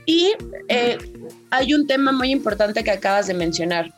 Y 0.07 0.33
eh, 0.69 0.97
hay 1.51 1.75
un 1.75 1.87
tema 1.87 2.13
muy 2.13 2.31
importante 2.31 2.83
que 2.83 2.93
acabas 2.93 3.27
de 3.27 3.35
mencionar. 3.35 3.93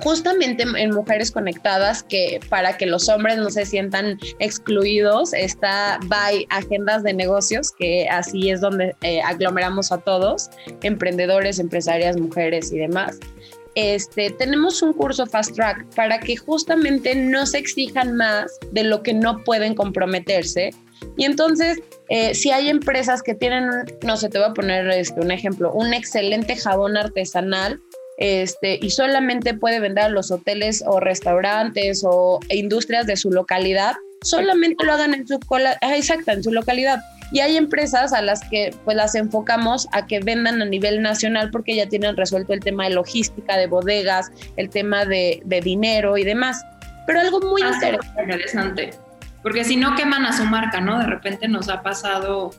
Justamente 0.00 0.62
en 0.62 0.90
Mujeres 0.90 1.32
Conectadas, 1.32 2.04
que 2.04 2.38
para 2.48 2.76
que 2.76 2.86
los 2.86 3.08
hombres 3.08 3.38
no 3.38 3.50
se 3.50 3.66
sientan 3.66 4.18
excluidos, 4.38 5.32
está 5.32 5.98
by 6.04 6.46
Agendas 6.50 7.02
de 7.02 7.14
Negocios, 7.14 7.72
que 7.72 8.06
así 8.08 8.50
es 8.50 8.60
donde 8.60 8.94
eh, 9.02 9.22
aglomeramos 9.22 9.90
a 9.90 9.98
todos, 9.98 10.50
emprendedores, 10.82 11.58
empresarias, 11.58 12.16
mujeres 12.16 12.70
y 12.72 12.78
demás 12.78 13.18
este, 13.76 14.30
tenemos 14.30 14.80
un 14.82 14.94
curso 14.94 15.26
Fast 15.26 15.54
Track 15.54 15.94
para 15.94 16.18
que 16.18 16.36
justamente 16.36 17.14
no 17.14 17.44
se 17.44 17.58
exijan 17.58 18.16
más 18.16 18.50
de 18.72 18.82
lo 18.84 19.02
que 19.02 19.12
no 19.12 19.44
pueden 19.44 19.74
comprometerse. 19.74 20.70
Y 21.18 21.24
entonces, 21.24 21.78
eh, 22.08 22.34
si 22.34 22.50
hay 22.50 22.70
empresas 22.70 23.22
que 23.22 23.34
tienen, 23.34 23.68
no 24.02 24.16
sé, 24.16 24.30
te 24.30 24.38
voy 24.38 24.48
a 24.48 24.54
poner 24.54 24.88
este, 24.88 25.20
un 25.20 25.30
ejemplo, 25.30 25.72
un 25.72 25.92
excelente 25.92 26.56
jabón 26.56 26.96
artesanal, 26.96 27.78
este, 28.16 28.78
y 28.80 28.88
solamente 28.88 29.52
puede 29.52 29.78
vender 29.78 30.04
a 30.04 30.08
los 30.08 30.30
hoteles 30.30 30.82
o 30.86 30.98
restaurantes 30.98 32.02
o 32.02 32.40
industrias 32.48 33.06
de 33.06 33.16
su 33.16 33.30
localidad, 33.30 33.92
solamente 34.22 34.86
lo 34.86 34.94
hagan 34.94 35.12
en 35.12 35.26
su, 35.26 35.38
cola, 35.40 35.76
ah, 35.82 35.96
exacto, 35.96 36.32
en 36.32 36.42
su 36.42 36.50
localidad 36.50 36.98
y 37.32 37.40
hay 37.40 37.56
empresas 37.56 38.12
a 38.12 38.22
las 38.22 38.40
que 38.48 38.74
pues 38.84 38.96
las 38.96 39.14
enfocamos 39.14 39.88
a 39.92 40.06
que 40.06 40.20
vendan 40.20 40.62
a 40.62 40.64
nivel 40.64 41.02
nacional 41.02 41.50
porque 41.50 41.74
ya 41.74 41.88
tienen 41.88 42.16
resuelto 42.16 42.52
el 42.52 42.60
tema 42.60 42.84
de 42.84 42.90
logística, 42.90 43.56
de 43.56 43.66
bodegas, 43.66 44.30
el 44.56 44.70
tema 44.70 45.04
de, 45.04 45.42
dinero 45.62 46.16
y 46.16 46.24
demás. 46.24 46.64
Pero 47.06 47.20
algo 47.20 47.40
muy 47.40 47.62
ah, 47.62 47.72
interesante. 48.20 48.90
Porque 49.42 49.64
si 49.64 49.76
no 49.76 49.94
queman 49.94 50.24
a 50.26 50.36
su 50.36 50.44
marca, 50.44 50.80
¿no? 50.80 50.98
De 50.98 51.06
repente 51.06 51.48
nos 51.48 51.68
ha 51.68 51.82
pasado 51.82 52.52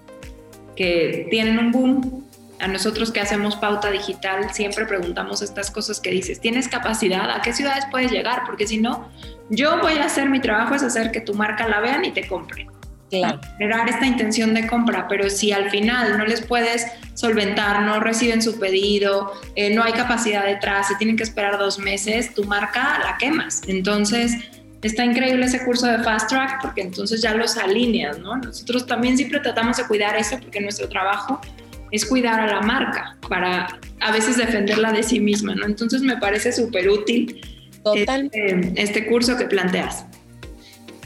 que 0.75 1.27
tienen 1.29 1.59
un 1.59 1.71
boom. 1.71 2.23
A 2.59 2.67
nosotros 2.67 3.11
que 3.11 3.19
hacemos 3.19 3.55
pauta 3.55 3.91
digital 3.91 4.51
siempre 4.51 4.87
preguntamos 4.87 5.43
estas 5.43 5.69
cosas 5.69 5.99
que 5.99 6.09
dices, 6.09 6.39
¿tienes 6.39 6.67
capacidad? 6.67 7.29
¿A 7.29 7.41
qué 7.43 7.53
ciudades 7.53 7.85
puedes 7.91 8.11
llegar? 8.11 8.41
Porque 8.47 8.65
si 8.65 8.79
no, 8.79 9.09
yo 9.51 9.79
voy 9.79 9.93
a 9.93 10.05
hacer 10.05 10.27
mi 10.27 10.39
trabajo 10.39 10.73
es 10.73 10.81
hacer 10.81 11.11
que 11.11 11.21
tu 11.21 11.35
marca 11.35 11.67
la 11.67 11.81
vean 11.81 12.03
y 12.03 12.11
te 12.11 12.27
compren. 12.27 12.67
Claro. 13.09 13.39
Generar 13.57 13.89
esta 13.89 14.05
intención 14.05 14.53
de 14.53 14.67
compra, 14.67 15.07
pero 15.07 15.29
si 15.29 15.51
al 15.51 15.69
final 15.69 16.17
no 16.17 16.25
les 16.25 16.41
puedes 16.41 16.85
solventar, 17.13 17.83
no 17.83 17.99
reciben 17.99 18.41
su 18.41 18.59
pedido, 18.59 19.31
eh, 19.55 19.73
no 19.73 19.83
hay 19.83 19.93
capacidad 19.93 20.45
detrás, 20.45 20.89
se 20.89 20.95
tienen 20.95 21.15
que 21.15 21.23
esperar 21.23 21.57
dos 21.57 21.79
meses, 21.79 22.33
tu 22.33 22.43
marca 22.43 22.99
la 22.99 23.17
quemas. 23.17 23.61
Entonces, 23.67 24.33
está 24.81 25.05
increíble 25.05 25.45
ese 25.45 25.63
curso 25.63 25.87
de 25.87 25.99
Fast 25.99 26.29
Track 26.29 26.61
porque 26.61 26.81
entonces 26.81 27.21
ya 27.21 27.33
los 27.33 27.57
alineas, 27.57 28.19
¿no? 28.19 28.35
Nosotros 28.37 28.85
también 28.85 29.17
siempre 29.17 29.39
tratamos 29.39 29.77
de 29.77 29.85
cuidar 29.85 30.15
eso 30.17 30.37
porque 30.39 30.59
nuestro 30.59 30.87
trabajo 30.89 31.41
es 31.91 32.05
cuidar 32.05 32.39
a 32.39 32.47
la 32.47 32.61
marca 32.61 33.17
para 33.29 33.67
a 34.01 34.11
veces 34.11 34.37
defenderla 34.37 34.91
de 34.91 35.03
sí 35.03 35.19
misma, 35.19 35.55
¿no? 35.55 35.65
Entonces 35.65 36.01
me 36.01 36.17
parece 36.17 36.51
súper 36.51 36.89
útil 36.89 37.41
este, 37.95 38.73
este 38.75 39.05
curso 39.07 39.37
que 39.37 39.45
planteas. 39.45 40.05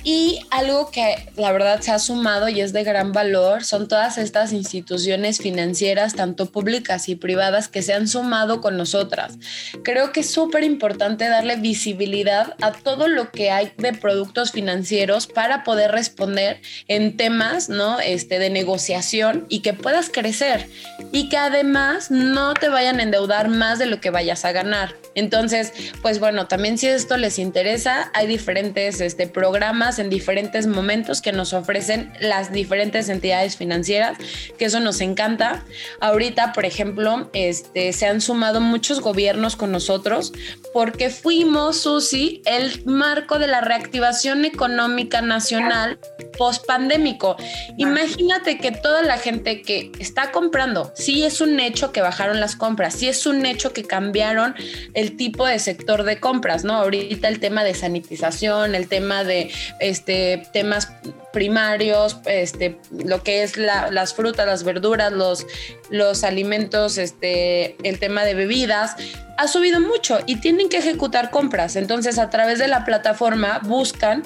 Y 0.04 0.40
algo 0.50 0.90
que 0.90 1.30
la 1.36 1.52
verdad 1.52 1.82
se 1.82 1.92
ha 1.92 2.00
sumado 2.00 2.50
y 2.50 2.62
es 2.62 2.74
de 2.74 2.84
gran 2.84 3.12
valor 3.12 3.64
son 3.64 3.88
todas 3.88 4.18
estas 4.18 4.52
instituciones 4.52 5.38
financieras, 5.38 6.16
tanto 6.16 6.48
públicas 6.48 7.08
y 7.10 7.16
privadas, 7.16 7.68
que 7.68 7.82
se 7.82 7.94
han 7.94 8.08
sumado 8.08 8.62
con 8.62 8.78
nosotras. 8.78 9.38
Creo 9.84 10.12
que 10.12 10.22
es 10.22 10.32
súper 10.32 10.64
importante 10.64 11.28
darle 11.28 11.56
visibilidad 11.56 12.56
a 12.62 12.72
todo 12.72 13.08
lo 13.08 13.32
que 13.32 13.52
hay 13.52 13.72
de 13.78 13.94
productos 13.94 14.52
financieros 14.52 15.28
para 15.28 15.64
poder 15.64 15.92
responder 15.92 16.62
en 16.88 17.16
temas 17.18 17.70
¿no? 17.70 18.00
este, 18.00 18.40
de 18.40 18.50
negociación 18.50 19.46
y 19.50 19.60
que 19.60 19.74
puedas 19.74 20.10
crecer 20.10 20.68
y 21.12 21.30
que 21.30 21.38
además 21.38 22.10
no 22.10 22.54
te 22.54 22.70
vayan 22.70 23.00
a 23.00 23.04
endeudar 23.04 23.50
más 23.50 23.80
de 23.80 23.86
lo 23.86 24.02
que 24.02 24.10
vayas 24.10 24.46
a 24.46 24.52
ganar. 24.52 24.96
Entonces, 25.14 25.74
pues 26.02 26.20
bueno, 26.20 26.48
también 26.48 26.78
si 26.78 26.88
esto 26.88 27.18
les 27.18 27.38
interesa, 27.38 28.12
hay 28.14 28.28
diferentes 28.28 29.02
este, 29.02 29.28
programas 29.28 29.91
en 30.00 30.10
diferentes 30.10 30.68
momentos 30.68 31.22
que 31.22 31.32
nos 31.32 31.54
ofrecen 31.54 32.12
las 32.20 32.52
diferentes 32.52 33.10
entidades 33.10 33.58
financieras, 33.58 34.18
que 34.58 34.66
eso 34.66 34.80
nos 34.80 35.02
encanta. 35.02 35.64
Ahorita, 36.00 36.54
por 36.54 36.66
ejemplo, 36.66 37.30
este, 37.34 37.94
se 37.94 38.08
han 38.08 38.22
sumado 38.22 38.62
muchos 38.62 39.02
gobiernos 39.02 39.56
con 39.56 39.72
nosotros 39.72 40.34
porque 40.74 41.10
fuimos, 41.10 41.82
Susi, 41.82 42.42
el 42.46 42.84
marco 42.86 43.40
de 43.40 43.48
la 43.48 43.62
reactivación 43.62 44.46
económica 44.46 45.22
nacional 45.22 46.00
post-pandémico. 46.38 47.36
Imagínate 47.78 48.58
que 48.58 48.72
toda 48.72 49.04
la 49.04 49.18
gente 49.18 49.62
que 49.62 49.92
está 50.00 50.32
comprando, 50.32 50.92
sí 50.96 51.24
es 51.24 51.42
un 51.42 51.60
hecho 51.60 51.92
que 51.92 52.02
bajaron 52.02 52.40
las 52.40 52.56
compras, 52.56 52.96
sí 52.96 53.08
es 53.08 53.26
un 53.26 53.46
hecho 53.46 53.74
que 53.74 53.84
cambiaron 53.84 54.56
el 54.94 55.18
tipo 55.18 55.46
de 55.46 55.60
sector 55.60 56.04
de 56.04 56.20
compras, 56.20 56.64
¿no? 56.64 56.74
Ahorita 56.74 57.28
el 57.28 57.40
tema 57.40 57.64
de 57.64 57.74
sanitización, 57.74 58.76
el 58.76 58.88
tema 58.88 59.24
de 59.24 59.52
este, 59.80 60.44
temas 60.54 60.90
primarios, 61.32 62.18
este, 62.26 62.78
lo 62.92 63.24
que 63.24 63.44
es 63.44 63.58
las 63.58 64.14
frutas, 64.14 64.46
las 64.46 64.64
verduras, 64.64 65.12
los, 65.12 65.46
los 65.90 66.24
alimentos, 66.24 66.98
este, 66.98 67.76
el 67.88 68.00
tema 68.00 68.24
de 68.24 68.34
bebidas, 68.34 68.96
ha 69.38 69.48
subido 69.48 69.80
mucho 69.80 70.20
y 70.26 70.38
tienen 70.38 70.70
que 70.70 70.78
ejecutar 70.78 71.32
compras. 71.32 71.76
Entonces, 71.76 72.20
a 72.20 72.30
través 72.30 72.60
de 72.60 72.68
la 72.68 72.86
plataforma 72.86 73.60
buscan 73.64 74.24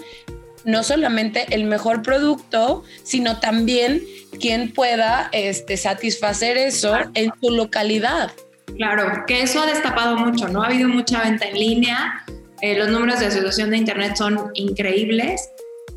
no 0.65 0.83
solamente 0.83 1.45
el 1.51 1.65
mejor 1.65 2.01
producto, 2.01 2.83
sino 3.03 3.39
también 3.39 4.01
quien 4.39 4.73
pueda 4.73 5.29
este, 5.31 5.77
satisfacer 5.77 6.57
eso 6.57 6.95
en 7.13 7.31
su 7.39 7.51
localidad. 7.51 8.31
Claro, 8.77 9.23
que 9.25 9.41
eso 9.41 9.61
ha 9.61 9.67
destapado 9.67 10.17
mucho, 10.17 10.47
¿no? 10.49 10.63
Ha 10.63 10.67
habido 10.67 10.89
mucha 10.89 11.21
venta 11.21 11.45
en 11.45 11.57
línea, 11.57 12.25
eh, 12.61 12.77
los 12.77 12.89
números 12.89 13.19
de 13.19 13.27
asociación 13.27 13.69
de 13.69 13.77
Internet 13.77 14.15
son 14.15 14.51
increíbles, 14.53 15.49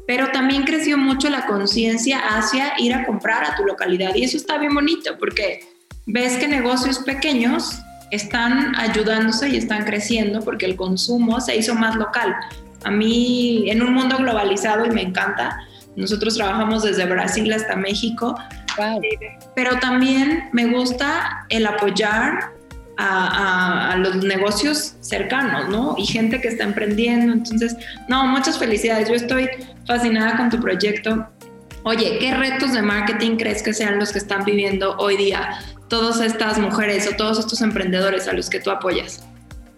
pero 0.07 0.31
también 0.33 0.65
creció 0.65 0.99
mucho 0.99 1.29
la 1.29 1.47
conciencia 1.47 2.19
hacia 2.19 2.73
ir 2.79 2.95
a 2.95 3.07
comprar 3.07 3.45
a 3.45 3.57
tu 3.57 3.65
localidad 3.65 4.15
y 4.15 4.25
eso 4.25 4.37
está 4.37 4.59
bien 4.59 4.75
bonito 4.75 5.17
porque 5.19 5.61
ves 6.07 6.37
que 6.37 6.49
negocios 6.49 6.99
pequeños 7.01 7.79
están 8.11 8.75
ayudándose 8.77 9.49
y 9.51 9.57
están 9.57 9.85
creciendo 9.85 10.41
porque 10.41 10.67
el 10.67 10.77
consumo 10.77 11.41
se 11.41 11.57
hizo 11.57 11.75
más 11.75 11.95
local. 11.97 12.35
A 12.85 12.91
mí, 12.91 13.71
en 13.71 13.83
un 13.83 13.93
mundo 13.93 14.17
globalizado, 14.19 14.87
y 14.87 14.91
me 14.91 15.03
encanta, 15.03 15.61
nosotros 15.97 16.37
trabajamos 16.37 16.85
desde 16.85 17.07
Brasil 17.07 17.53
hasta 17.53 17.75
México, 17.77 18.39
pero 19.57 19.79
también 19.81 20.49
me 20.53 20.67
gusta 20.67 21.47
el 21.49 21.67
apoyar 21.67 22.53
a, 22.99 23.97
los 23.99 24.17
negocios 24.25 24.95
cercanos, 25.01 25.69
¿no? 25.69 25.95
Y 25.99 26.07
gente 26.07 26.41
que 26.41 26.49
está 26.49 26.65
emprendiendo. 26.65 27.33
Entonces, 27.33 27.77
no, 28.09 28.27
muchas 28.27 28.59
felicidades. 28.59 29.09
Yo 29.09 29.15
estoy 29.15 29.49
fascinada 29.87 30.37
con 30.37 30.51
tu 30.51 30.61
proyecto. 30.61 31.29
Oye, 31.85 32.19
¿qué 32.19 32.35
retos 32.35 32.73
de 32.73 32.83
marketing 32.83 33.37
crees 33.37 33.63
que 33.63 33.73
sean 33.73 33.99
los 33.99 34.13
que 34.13 34.19
están 34.19 34.45
viviendo 34.45 34.97
hoy 34.99 35.17
día 35.17 35.61
todas 35.89 36.21
estas 36.21 36.59
mujeres 36.59 37.09
o 37.11 37.17
todos 37.17 37.39
estos 37.39 37.63
emprendedores 37.63 38.29
a 38.29 38.33
los 38.33 38.51
que 38.51 38.61
tú 38.61 38.71
apoyas? 38.71 39.25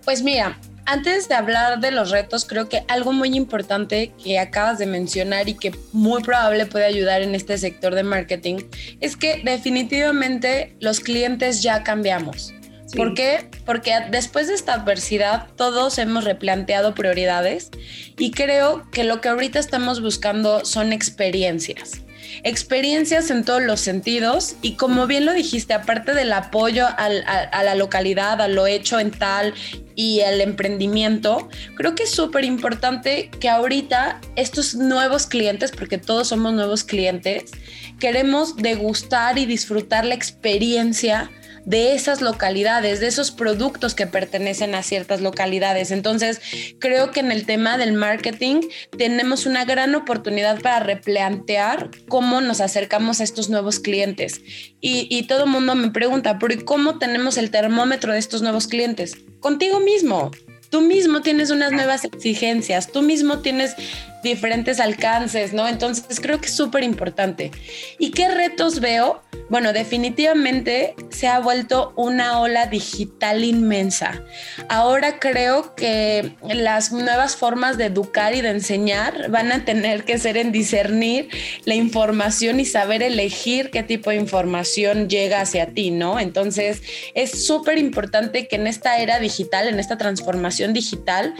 Pues 0.05 0.23
mira, 0.23 0.57
antes 0.91 1.29
de 1.29 1.37
hablar 1.37 1.79
de 1.79 1.93
los 1.93 2.11
retos, 2.11 2.45
creo 2.45 2.69
que 2.69 2.83
algo 2.89 3.13
muy 3.13 3.37
importante 3.37 4.13
que 4.23 4.41
acabas 4.41 4.79
de 4.79 4.87
mencionar 4.87 5.49
y 5.49 5.55
que 5.55 5.73
muy 5.93 6.21
probable 6.21 6.67
puede 6.67 6.85
ayudar 6.85 7.23
en 7.23 7.37
este 7.37 7.59
sector 7.59 7.95
de 7.95 8.03
marketing 8.03 8.57
es 9.01 9.17
que 9.17 9.41
definitivamente 9.45 10.75
los 10.81 10.99
clientes 10.99 11.63
ya 11.63 11.85
cambiamos. 11.85 12.53
¿Por 12.97 13.15
qué? 13.15 13.49
Porque 13.65 13.93
después 14.11 14.49
de 14.49 14.55
esta 14.55 14.75
adversidad 14.75 15.47
todos 15.55 15.97
hemos 15.99 16.25
replanteado 16.25 16.93
prioridades 16.93 17.71
y 18.19 18.33
creo 18.33 18.91
que 18.91 19.05
lo 19.05 19.21
que 19.21 19.29
ahorita 19.29 19.61
estamos 19.61 20.03
buscando 20.03 20.65
son 20.65 20.93
experiencias 20.93 22.03
experiencias 22.43 23.31
en 23.31 23.45
todos 23.45 23.63
los 23.63 23.81
sentidos 23.81 24.57
y 24.63 24.75
como 24.75 25.07
bien 25.07 25.27
lo 25.27 25.33
dijiste, 25.33 25.75
aparte 25.75 26.15
del 26.15 26.33
apoyo 26.33 26.87
a, 26.87 27.09
la 27.09 27.75
localidad, 27.75 28.41
a 28.41 28.49
lo 28.49 28.67
hecho 28.67 28.99
en 28.99 29.11
tal 29.11 29.55
y 29.95 30.21
el 30.21 30.41
emprendimiento, 30.41 31.49
creo 31.77 31.95
que 31.95 32.05
es 32.05 32.11
súper 32.11 32.45
importante 32.45 33.31
que 33.41 33.49
ahorita 33.49 34.21
estos 34.37 34.75
nuevos 34.75 35.27
clientes, 35.27 35.73
porque 35.73 35.99
todos 35.99 36.29
somos 36.29 36.53
nuevos 36.53 36.85
clientes, 36.85 37.51
queremos 37.99 38.57
degustar 38.57 39.39
y 39.39 39.47
disfrutar 39.47 40.05
la 40.05 40.15
experiencia 40.15 41.31
de 41.65 41.95
esas 41.95 42.21
localidades, 42.21 43.01
de 43.01 43.07
esos 43.07 43.31
productos 43.31 43.95
que 43.95 44.07
pertenecen 44.07 44.75
a 44.75 44.83
ciertas 44.83 45.21
localidades. 45.21 45.91
Entonces, 45.91 46.41
creo 46.79 47.11
que 47.11 47.21
en 47.21 47.33
el 47.33 47.47
tema 47.47 47.79
del 47.79 47.93
marketing 47.93 48.61
tenemos 48.97 49.47
una 49.47 49.65
gran 49.65 49.95
oportunidad 49.95 50.61
para 50.61 50.81
replantear 50.81 51.91
cómo 52.09 52.41
nos 52.41 52.61
acercamos 52.61 53.21
a 53.21 53.25
estos 53.25 53.51
nuevos 53.51 53.81
clientes. 53.81 54.41
Y, 54.81 55.21
todo 55.29 55.45
el 55.45 55.51
mundo 55.51 55.75
me 55.75 55.91
pregunta, 55.91 56.39
¿pero 56.39 56.65
cómo 56.65 56.99
tenemos 56.99 57.37
el 57.37 57.51
termómetro 57.51 58.13
de 58.13 58.19
estos 58.19 58.43
nuevos 58.43 58.67
clientes? 58.67 59.17
Contigo 59.39 59.79
mismo 59.81 60.31
tú 60.71 60.81
mismo 60.81 61.21
tienes 61.21 61.51
unas 61.51 61.73
nuevas 61.73 62.05
exigencias, 62.05 62.91
tú 62.93 63.03
mismo 63.03 63.41
tienes 63.41 63.75
diferentes 64.23 64.81
alcances, 64.81 65.53
¿no? 65.53 65.69
Entonces 65.69 66.21
creo 66.21 66.41
que 66.41 66.47
es 66.47 66.57
súper 66.57 66.83
importante. 66.83 67.51
¿Y 67.99 68.11
qué 68.11 68.29
retos 68.29 68.81
veo? 68.81 69.23
Bueno, 69.49 69.73
definitivamente 69.73 70.95
se 71.11 71.27
ha 71.27 71.41
vuelto 71.41 71.93
una 71.97 72.41
ola 72.41 72.67
digital 72.67 73.43
inmensa. 73.43 74.23
Ahora 74.69 75.19
creo 75.19 75.75
que 75.75 76.37
las 76.43 76.93
nuevas 76.93 77.35
formas 77.35 77.77
de 77.77 77.87
educar 77.87 78.35
y 78.35 78.43
de 78.43 78.51
enseñar 78.51 79.31
van 79.31 79.51
a 79.51 79.65
tener 79.65 80.05
que 80.05 80.19
ser 80.19 80.37
en 80.37 80.53
discernir 80.53 81.29
la 81.65 81.75
información 81.75 82.61
y 82.61 82.65
saber 82.65 83.03
elegir 83.03 83.71
qué 83.71 83.83
tipo 83.83 84.11
de 84.11 84.17
información 84.17 85.09
llega 85.09 85.41
hacia 85.41 85.67
ti, 85.75 85.91
¿no? 85.91 86.21
Entonces 86.21 86.83
es 87.15 87.45
súper 87.45 87.79
importante 87.79 88.47
que 88.47 88.57
en 88.57 88.67
esta 88.67 88.99
era 88.99 89.19
digital, 89.19 89.67
en 89.67 89.81
esta 89.81 89.99
transformación 89.99 90.73
digital, 90.73 91.35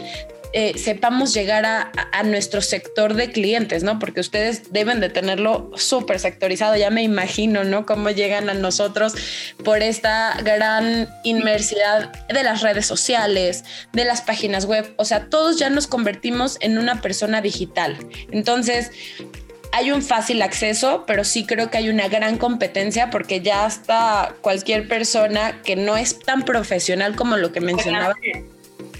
eh, 0.53 0.77
sepamos 0.77 1.33
llegar 1.33 1.65
a, 1.65 1.91
nuestro 2.23 2.61
sector 2.61 3.15
de 3.15 3.31
clientes, 3.31 3.83
¿no? 3.83 3.97
Porque 3.97 4.19
ustedes 4.19 4.71
deben 4.71 4.99
de 4.99 5.09
tenerlo 5.09 5.71
súper 5.75 6.19
sectorizado, 6.19 6.75
ya 6.75 6.91
me 6.91 7.01
imagino, 7.01 7.63
¿no? 7.63 7.85
Cómo 7.85 8.11
llegan 8.11 8.49
a 8.49 8.53
nosotros 8.53 9.13
por 9.63 9.81
esta 9.81 10.37
gran 10.43 11.09
inmersidad 11.23 12.11
de 12.27 12.43
las 12.43 12.61
redes 12.61 12.85
sociales, 12.85 13.63
de 13.93 14.05
las 14.05 14.21
páginas 14.21 14.65
web, 14.65 14.93
o 14.97 15.05
sea, 15.05 15.29
todos 15.29 15.57
ya 15.57 15.69
nos 15.69 15.87
convertimos 15.87 16.57
en 16.59 16.77
una 16.77 17.01
persona 17.01 17.41
digital. 17.41 17.97
Entonces, 18.31 18.91
hay 19.71 19.91
un 19.91 20.03
fácil 20.03 20.41
acceso, 20.41 21.05
pero 21.07 21.23
sí 21.23 21.45
creo 21.45 21.71
que 21.71 21.77
hay 21.77 21.89
una 21.89 22.07
gran 22.07 22.37
competencia 22.37 23.09
porque 23.09 23.41
ya 23.41 23.65
hasta 23.65 24.35
cualquier 24.41 24.87
persona 24.87 25.61
que 25.63 25.75
no 25.75 25.97
es 25.97 26.19
tan 26.19 26.43
profesional 26.43 27.15
como 27.15 27.37
lo 27.37 27.51
que 27.51 27.61
mencionaba 27.61 28.15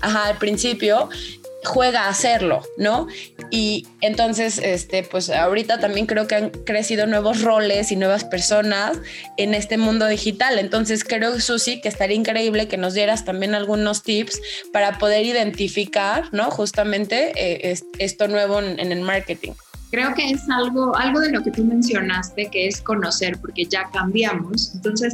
ajá, 0.02 0.28
al 0.28 0.38
principio, 0.38 1.10
juega 1.64 2.06
a 2.06 2.10
hacerlo, 2.10 2.64
¿no? 2.78 3.08
Y 3.50 3.88
entonces, 4.02 4.58
este, 4.58 5.04
pues 5.04 5.30
ahorita 5.30 5.80
también 5.80 6.06
creo 6.06 6.28
que 6.28 6.36
han 6.36 6.50
crecido 6.50 7.06
nuevos 7.06 7.42
roles 7.42 7.92
y 7.92 7.96
nuevas 7.96 8.24
personas 8.24 8.98
en 9.38 9.54
este 9.54 9.78
mundo 9.78 10.08
digital. 10.08 10.60
Entonces 10.60 11.04
creo, 11.04 11.40
Susi, 11.40 11.82
que 11.82 11.90
estaría 11.90 12.16
increíble 12.16 12.68
que 12.68 12.78
nos 12.78 12.94
dieras 12.94 13.26
también 13.26 13.56
algunos 13.56 14.04
tips 14.04 14.40
para 14.74 14.98
poder 14.98 15.26
identificar, 15.26 16.30
¿no? 16.32 16.50
Justamente 16.50 17.32
eh, 17.36 17.78
esto 18.00 18.28
nuevo 18.28 18.60
en, 18.60 18.80
en 18.80 18.92
el 18.92 19.02
marketing. 19.02 19.52
Creo 19.92 20.14
que 20.14 20.30
es 20.30 20.50
algo, 20.50 20.96
algo 20.96 21.20
de 21.20 21.32
lo 21.32 21.44
que 21.44 21.52
tú 21.52 21.66
mencionaste, 21.66 22.50
que 22.50 22.68
es 22.68 22.82
conocer, 22.82 23.38
porque 23.40 23.66
ya 23.66 23.90
cambiamos. 23.92 24.74
Entonces, 24.74 25.14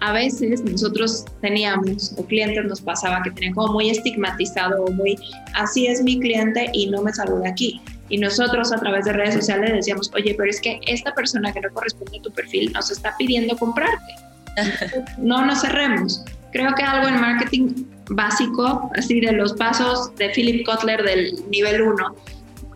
a 0.00 0.12
veces 0.12 0.62
nosotros 0.64 1.24
teníamos, 1.40 2.14
o 2.16 2.24
clientes 2.24 2.64
nos 2.64 2.80
pasaba 2.80 3.22
que 3.22 3.30
tenían 3.30 3.54
como 3.54 3.72
muy 3.72 3.90
estigmatizado 3.90 4.84
o 4.84 4.92
muy, 4.92 5.18
así 5.54 5.86
es 5.86 6.02
mi 6.02 6.18
cliente 6.18 6.68
y 6.72 6.86
no 6.88 7.02
me 7.02 7.12
saluda 7.12 7.48
aquí. 7.48 7.80
Y 8.08 8.18
nosotros 8.18 8.72
a 8.72 8.76
través 8.76 9.06
de 9.06 9.12
redes 9.12 9.34
sociales 9.34 9.72
decíamos, 9.72 10.10
oye, 10.14 10.34
pero 10.36 10.50
es 10.50 10.60
que 10.60 10.78
esta 10.86 11.14
persona 11.14 11.52
que 11.52 11.60
no 11.60 11.70
corresponde 11.72 12.18
a 12.18 12.22
tu 12.22 12.30
perfil 12.30 12.70
nos 12.72 12.90
está 12.90 13.14
pidiendo 13.16 13.56
comprarte. 13.56 14.14
no 15.18 15.44
nos 15.44 15.62
cerremos. 15.62 16.22
Creo 16.52 16.74
que 16.74 16.82
algo 16.82 17.08
en 17.08 17.20
marketing 17.20 17.86
básico, 18.10 18.90
así 18.94 19.20
de 19.20 19.32
los 19.32 19.54
pasos 19.54 20.14
de 20.16 20.28
Philip 20.30 20.66
Kotler 20.66 21.02
del 21.02 21.34
nivel 21.50 21.82
1, 21.82 22.14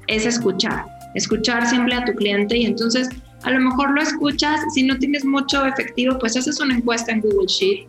es 0.06 0.26
escuchar. 0.26 0.86
Escuchar 1.14 1.66
siempre 1.68 1.94
a 1.94 2.04
tu 2.04 2.12
cliente 2.14 2.56
y 2.56 2.66
entonces 2.66 3.08
a 3.42 3.50
lo 3.50 3.60
mejor 3.60 3.90
lo 3.90 4.02
escuchas, 4.02 4.60
si 4.74 4.82
no 4.82 4.98
tienes 4.98 5.24
mucho 5.24 5.64
efectivo, 5.64 6.18
pues 6.18 6.36
haces 6.36 6.60
una 6.60 6.76
encuesta 6.76 7.12
en 7.12 7.20
Google 7.20 7.46
Sheet 7.46 7.86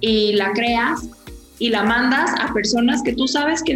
y 0.00 0.34
la 0.34 0.52
creas 0.52 1.08
y 1.58 1.70
la 1.70 1.82
mandas 1.84 2.30
a 2.40 2.52
personas 2.52 3.02
que 3.02 3.12
tú 3.12 3.28
sabes 3.28 3.62
que, 3.62 3.74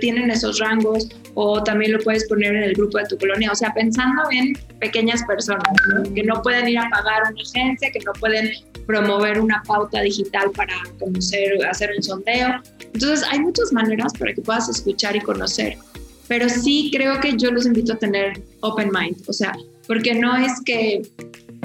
tienen 0.00 0.30
esos 0.30 0.58
rangos 0.58 1.08
o 1.34 1.62
también 1.62 1.92
lo 1.92 1.98
puedes 2.00 2.28
poner 2.28 2.54
en 2.54 2.62
el 2.62 2.74
grupo 2.74 2.98
de 2.98 3.04
tu 3.06 3.18
colonia, 3.18 3.50
o 3.50 3.54
sea, 3.54 3.72
pensando 3.72 4.22
en 4.30 4.54
pequeñas 4.78 5.22
personas 5.24 5.72
que 6.14 6.22
no 6.22 6.40
pueden 6.42 6.68
ir 6.68 6.78
a 6.78 6.88
pagar 6.90 7.22
una 7.32 7.42
agencia, 7.42 7.90
que 7.90 8.00
no 8.00 8.12
pueden 8.14 8.50
promover 8.86 9.40
una 9.40 9.62
pauta 9.66 10.00
digital 10.00 10.50
para 10.56 10.74
conocer, 10.98 11.64
hacer 11.66 11.90
un 11.96 12.02
sondeo. 12.02 12.60
Entonces, 12.92 13.26
hay 13.30 13.40
muchas 13.40 13.72
maneras 13.72 14.12
para 14.18 14.32
que 14.34 14.42
puedas 14.42 14.68
escuchar 14.68 15.16
y 15.16 15.20
conocer, 15.20 15.76
pero 16.28 16.48
sí 16.48 16.90
creo 16.92 17.20
que 17.20 17.36
yo 17.36 17.50
los 17.50 17.66
invito 17.66 17.94
a 17.94 17.96
tener 17.96 18.42
open 18.60 18.90
mind, 18.92 19.16
o 19.28 19.32
sea, 19.32 19.56
porque 19.92 20.14
no 20.14 20.34
es 20.34 20.52
que 20.64 21.02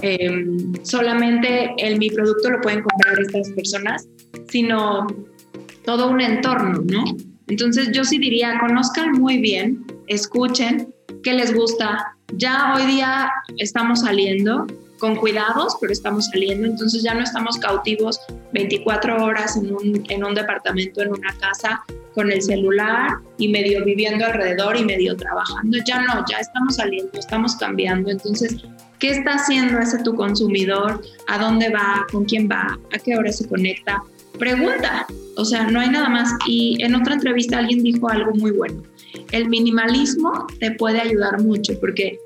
em, 0.01 0.73
solamente 0.83 1.73
el, 1.77 1.97
mi 1.97 2.09
producto 2.09 2.49
lo 2.49 2.59
pueden 2.59 2.81
comprar 2.81 3.17
estas 3.21 3.49
personas, 3.51 4.05
sino 4.49 5.07
todo 5.85 6.09
un 6.09 6.19
entorno, 6.19 6.83
¿no? 6.91 7.05
Entonces 7.47 7.89
yo 7.93 8.03
sí 8.03 8.17
diría, 8.17 8.59
conozcan 8.59 9.13
muy 9.13 9.37
bien, 9.37 9.81
escuchen 10.07 10.93
qué 11.23 11.35
les 11.35 11.55
gusta. 11.55 12.17
Ya 12.33 12.73
hoy 12.75 12.85
día 12.87 13.31
estamos 13.59 14.01
saliendo 14.01 14.67
con 14.99 15.15
cuidados, 15.15 15.77
pero 15.79 15.93
estamos 15.93 16.27
saliendo, 16.27 16.67
entonces 16.67 17.03
ya 17.03 17.13
no 17.13 17.21
estamos 17.21 17.57
cautivos 17.57 18.19
24 18.53 19.23
horas 19.23 19.55
en 19.57 19.73
un, 19.73 20.03
en 20.09 20.23
un 20.23 20.33
departamento, 20.33 21.01
en 21.01 21.09
una 21.09 21.35
casa, 21.39 21.83
con 22.17 22.31
el 22.31 22.41
celular 22.41 23.17
y 23.37 23.47
medio 23.47 23.85
viviendo 23.85 24.25
alrededor 24.25 24.75
y 24.75 24.83
medio 24.83 25.15
trabajando. 25.15 25.77
Ya 25.85 26.01
no, 26.01 26.25
ya 26.27 26.39
estamos 26.39 26.77
saliendo, 26.77 27.11
estamos 27.13 27.55
cambiando. 27.57 28.09
Entonces, 28.09 28.57
¿qué 28.97 29.11
está 29.11 29.35
haciendo 29.35 29.77
ese 29.77 29.99
tu 29.99 30.15
consumidor? 30.15 30.99
¿A 31.27 31.37
dónde 31.37 31.69
va? 31.69 32.07
¿Con 32.11 32.25
quién 32.25 32.49
va? 32.49 32.75
¿A 32.91 32.97
qué 32.97 33.15
hora 33.15 33.31
se 33.31 33.47
conecta? 33.47 34.01
Pregunta, 34.39 35.05
o 35.35 35.45
sea, 35.45 35.67
no 35.67 35.79
hay 35.79 35.89
nada 35.89 36.09
más. 36.09 36.31
Y 36.47 36.81
en 36.81 36.95
otra 36.95 37.13
entrevista 37.13 37.59
alguien 37.59 37.83
dijo 37.83 38.09
algo 38.09 38.33
muy 38.33 38.49
bueno. 38.49 38.81
El 39.31 39.47
minimalismo 39.49 40.47
te 40.59 40.71
puede 40.71 40.99
ayudar 40.99 41.41
mucho 41.43 41.79
porque 41.79 42.19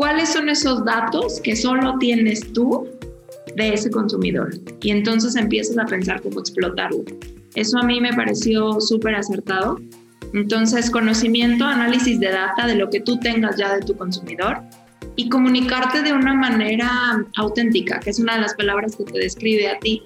¿cuáles 0.00 0.32
son 0.32 0.48
esos 0.48 0.82
datos 0.86 1.42
que 1.44 1.54
solo 1.54 1.98
tienes 1.98 2.54
tú 2.54 2.88
de 3.54 3.74
ese 3.74 3.90
consumidor? 3.90 4.48
Y 4.80 4.92
entonces 4.92 5.36
empiezas 5.36 5.76
a 5.76 5.84
pensar 5.84 6.22
cómo 6.22 6.40
explotarlo. 6.40 7.04
Eso 7.54 7.76
a 7.76 7.82
mí 7.82 8.00
me 8.00 8.14
pareció 8.14 8.80
súper 8.80 9.16
acertado. 9.16 9.78
Entonces, 10.32 10.90
conocimiento, 10.90 11.66
análisis 11.66 12.18
de 12.18 12.30
data 12.30 12.66
de 12.66 12.76
lo 12.76 12.88
que 12.88 13.00
tú 13.00 13.20
tengas 13.20 13.56
ya 13.58 13.74
de 13.74 13.82
tu 13.82 13.94
consumidor 13.94 14.62
y 15.16 15.28
comunicarte 15.28 16.00
de 16.00 16.14
una 16.14 16.32
manera 16.32 17.22
auténtica, 17.36 18.00
que 18.00 18.08
es 18.08 18.18
una 18.18 18.36
de 18.36 18.40
las 18.40 18.54
palabras 18.54 18.96
que 18.96 19.04
te 19.04 19.18
describe 19.18 19.68
a 19.68 19.78
ti. 19.80 20.02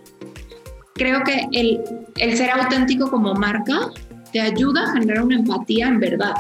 Creo 0.94 1.22
que 1.22 1.46
el, 1.52 1.80
el 2.16 2.36
ser 2.36 2.50
auténtico 2.50 3.08
como 3.08 3.32
marca 3.34 3.92
te 4.32 4.40
ayuda 4.40 4.86
a 4.88 4.92
generar 4.94 5.22
una 5.22 5.36
empatía 5.36 5.86
en 5.86 6.00
verdad, 6.00 6.34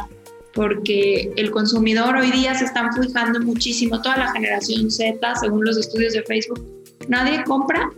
porque 0.54 1.32
el 1.36 1.50
consumidor 1.50 2.16
hoy 2.16 2.30
día 2.30 2.54
se 2.54 2.64
están 2.64 2.92
fijando 2.92 3.40
muchísimo, 3.40 4.00
toda 4.00 4.16
la 4.18 4.32
generación 4.32 4.90
Z, 4.90 5.34
según 5.36 5.64
los 5.64 5.76
estudios 5.76 6.12
de 6.12 6.22
Facebook, 6.22 6.64
nadie 7.08 7.42
compra 7.44 7.90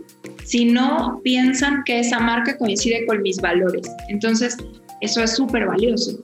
si 0.43 0.65
no 0.65 1.21
piensan 1.23 1.83
que 1.85 1.99
esa 1.99 2.19
marca 2.19 2.57
coincide 2.57 3.05
con 3.05 3.21
mis 3.21 3.37
valores. 3.37 3.87
Entonces, 4.09 4.57
eso 5.01 5.21
es 5.21 5.35
súper 5.35 5.67
valioso. 5.67 6.17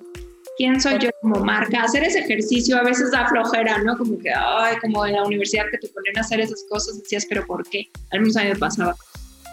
¿Quién 0.58 0.80
soy 0.80 1.00
yo 1.00 1.10
como 1.22 1.44
marca? 1.44 1.84
Hacer 1.84 2.04
ese 2.04 2.20
ejercicio 2.20 2.78
a 2.78 2.84
veces 2.84 3.12
da 3.12 3.28
flojera, 3.28 3.80
¿no? 3.80 3.98
Como 3.98 4.18
que, 4.20 4.32
ay, 4.32 4.76
como 4.82 5.06
en 5.06 5.14
la 5.14 5.24
universidad 5.24 5.66
que 5.72 5.78
te 5.80 5.88
ponen 5.90 6.18
a 6.18 6.22
hacer 6.22 6.40
esas 6.40 6.64
cosas, 6.70 7.00
decías, 7.00 7.26
pero 7.28 7.46
¿por 7.46 7.68
qué? 7.70 7.90
Al 8.12 8.22
menos 8.22 8.38
a 8.38 8.44
mí 8.44 8.50
me 8.50 8.56
pasaba. 8.56 8.96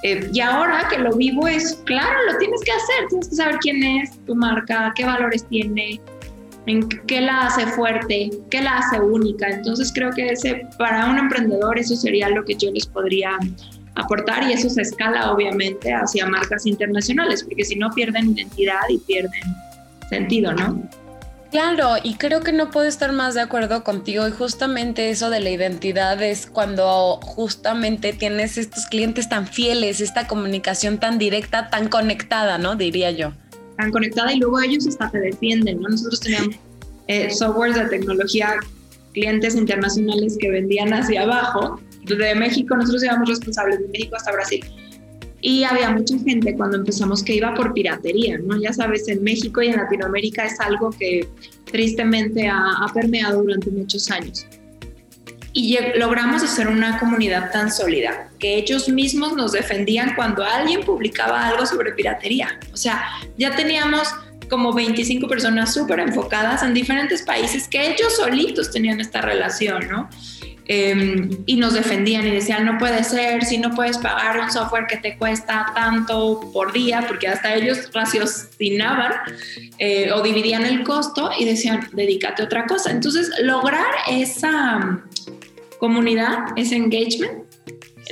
Eh, 0.02 0.30
y 0.32 0.40
ahora 0.40 0.86
que 0.90 0.98
lo 0.98 1.14
vivo 1.14 1.46
es, 1.46 1.74
claro, 1.84 2.16
lo 2.30 2.38
tienes 2.38 2.60
que 2.62 2.72
hacer, 2.72 3.08
tienes 3.08 3.28
que 3.28 3.34
saber 3.34 3.56
quién 3.60 3.82
es 3.82 4.24
tu 4.24 4.34
marca, 4.34 4.92
qué 4.94 5.04
valores 5.04 5.46
tiene, 5.48 6.00
en 6.70 6.88
qué 6.88 7.20
la 7.20 7.46
hace 7.46 7.66
fuerte, 7.66 8.30
qué 8.50 8.62
la 8.62 8.78
hace 8.78 9.00
única. 9.00 9.48
Entonces 9.48 9.92
creo 9.92 10.10
que 10.12 10.28
ese, 10.28 10.66
para 10.78 11.06
un 11.10 11.18
emprendedor 11.18 11.78
eso 11.78 11.96
sería 11.96 12.28
lo 12.28 12.44
que 12.44 12.54
yo 12.54 12.70
les 12.72 12.86
podría 12.86 13.38
aportar 13.96 14.44
y 14.48 14.52
eso 14.52 14.70
se 14.70 14.82
escala 14.82 15.32
obviamente 15.32 15.92
hacia 15.92 16.26
marcas 16.26 16.64
internacionales, 16.66 17.42
porque 17.42 17.64
si 17.64 17.76
no 17.76 17.90
pierden 17.90 18.30
identidad 18.30 18.82
y 18.88 18.98
pierden 18.98 19.42
sentido, 20.08 20.52
¿no? 20.52 20.88
Claro, 21.50 21.96
y 22.00 22.14
creo 22.14 22.42
que 22.42 22.52
no 22.52 22.70
puedo 22.70 22.86
estar 22.86 23.10
más 23.10 23.34
de 23.34 23.40
acuerdo 23.40 23.82
contigo 23.82 24.28
y 24.28 24.30
justamente 24.30 25.10
eso 25.10 25.30
de 25.30 25.40
la 25.40 25.50
identidad 25.50 26.22
es 26.22 26.46
cuando 26.46 27.18
justamente 27.22 28.12
tienes 28.12 28.56
estos 28.56 28.86
clientes 28.86 29.28
tan 29.28 29.48
fieles, 29.48 30.00
esta 30.00 30.28
comunicación 30.28 30.98
tan 30.98 31.18
directa, 31.18 31.68
tan 31.68 31.88
conectada, 31.88 32.58
¿no? 32.58 32.76
Diría 32.76 33.10
yo. 33.10 33.32
Tan 33.80 33.90
conectada 33.90 34.32
y 34.32 34.38
luego 34.38 34.60
ellos 34.60 34.86
hasta 34.86 35.10
te 35.10 35.18
defienden, 35.18 35.80
¿no? 35.80 35.88
Nosotros 35.88 36.20
teníamos 36.20 36.56
eh, 37.06 37.30
softwares 37.30 37.76
de 37.76 37.86
tecnología, 37.86 38.56
clientes 39.14 39.54
internacionales 39.54 40.36
que 40.38 40.50
vendían 40.50 40.92
hacia 40.92 41.22
abajo, 41.22 41.80
de 42.04 42.34
México, 42.34 42.76
nosotros 42.76 43.02
éramos 43.02 43.28
responsables 43.28 43.78
de 43.78 43.88
México 43.88 44.16
hasta 44.16 44.32
Brasil 44.32 44.64
y 45.42 45.64
había 45.64 45.90
mucha 45.90 46.18
gente 46.18 46.54
cuando 46.54 46.76
empezamos 46.76 47.22
que 47.22 47.34
iba 47.34 47.54
por 47.54 47.72
piratería, 47.72 48.38
¿no? 48.38 48.60
Ya 48.60 48.72
sabes, 48.72 49.08
en 49.08 49.22
México 49.22 49.62
y 49.62 49.68
en 49.68 49.76
Latinoamérica 49.76 50.44
es 50.44 50.60
algo 50.60 50.90
que 50.90 51.26
tristemente 51.64 52.46
ha, 52.48 52.86
permeado 52.92 53.42
durante 53.42 53.70
muchos 53.70 54.10
años. 54.10 54.46
Y 55.52 55.78
logramos 55.96 56.42
hacer 56.42 56.68
una 56.68 56.98
comunidad 56.98 57.50
tan 57.50 57.72
sólida 57.72 58.28
que 58.38 58.56
ellos 58.56 58.88
mismos 58.88 59.34
nos 59.34 59.52
defendían 59.52 60.14
cuando 60.14 60.44
alguien 60.44 60.82
publicaba 60.82 61.48
algo 61.48 61.66
sobre 61.66 61.92
piratería. 61.92 62.58
O 62.72 62.76
sea, 62.76 63.02
ya 63.36 63.56
teníamos 63.56 64.08
como 64.48 64.72
25 64.72 65.28
personas 65.28 65.72
súper 65.72 66.00
enfocadas 66.00 66.62
en 66.62 66.74
diferentes 66.74 67.22
países 67.22 67.68
que 67.68 67.92
ellos 67.92 68.16
solitos 68.16 68.70
tenían 68.70 69.00
esta 69.00 69.20
relación, 69.20 69.88
¿no? 69.88 70.08
Em, 70.72 71.28
y 71.46 71.56
nos 71.56 71.74
defendían 71.74 72.24
y 72.28 72.30
decían, 72.30 72.64
no 72.64 72.78
puede 72.78 73.02
ser, 73.02 73.44
si 73.44 73.58
no 73.58 73.74
puedes 73.74 73.98
pagar 73.98 74.38
un 74.38 74.52
software 74.52 74.86
que 74.86 74.98
te 74.98 75.16
cuesta 75.16 75.66
tanto 75.74 76.48
por 76.52 76.72
día, 76.72 77.04
porque 77.08 77.26
hasta 77.26 77.54
ellos 77.56 77.90
raciocinaban 77.92 79.12
eh, 79.78 80.12
o 80.12 80.22
dividían 80.22 80.64
el 80.64 80.84
costo 80.84 81.32
y 81.36 81.44
decían, 81.44 81.88
dedícate 81.92 82.42
a 82.42 82.44
otra 82.44 82.66
cosa. 82.66 82.92
Entonces, 82.92 83.32
lograr 83.42 83.90
esa 84.08 85.02
comunidad, 85.80 86.44
ese 86.56 86.76
engagement, 86.76 87.50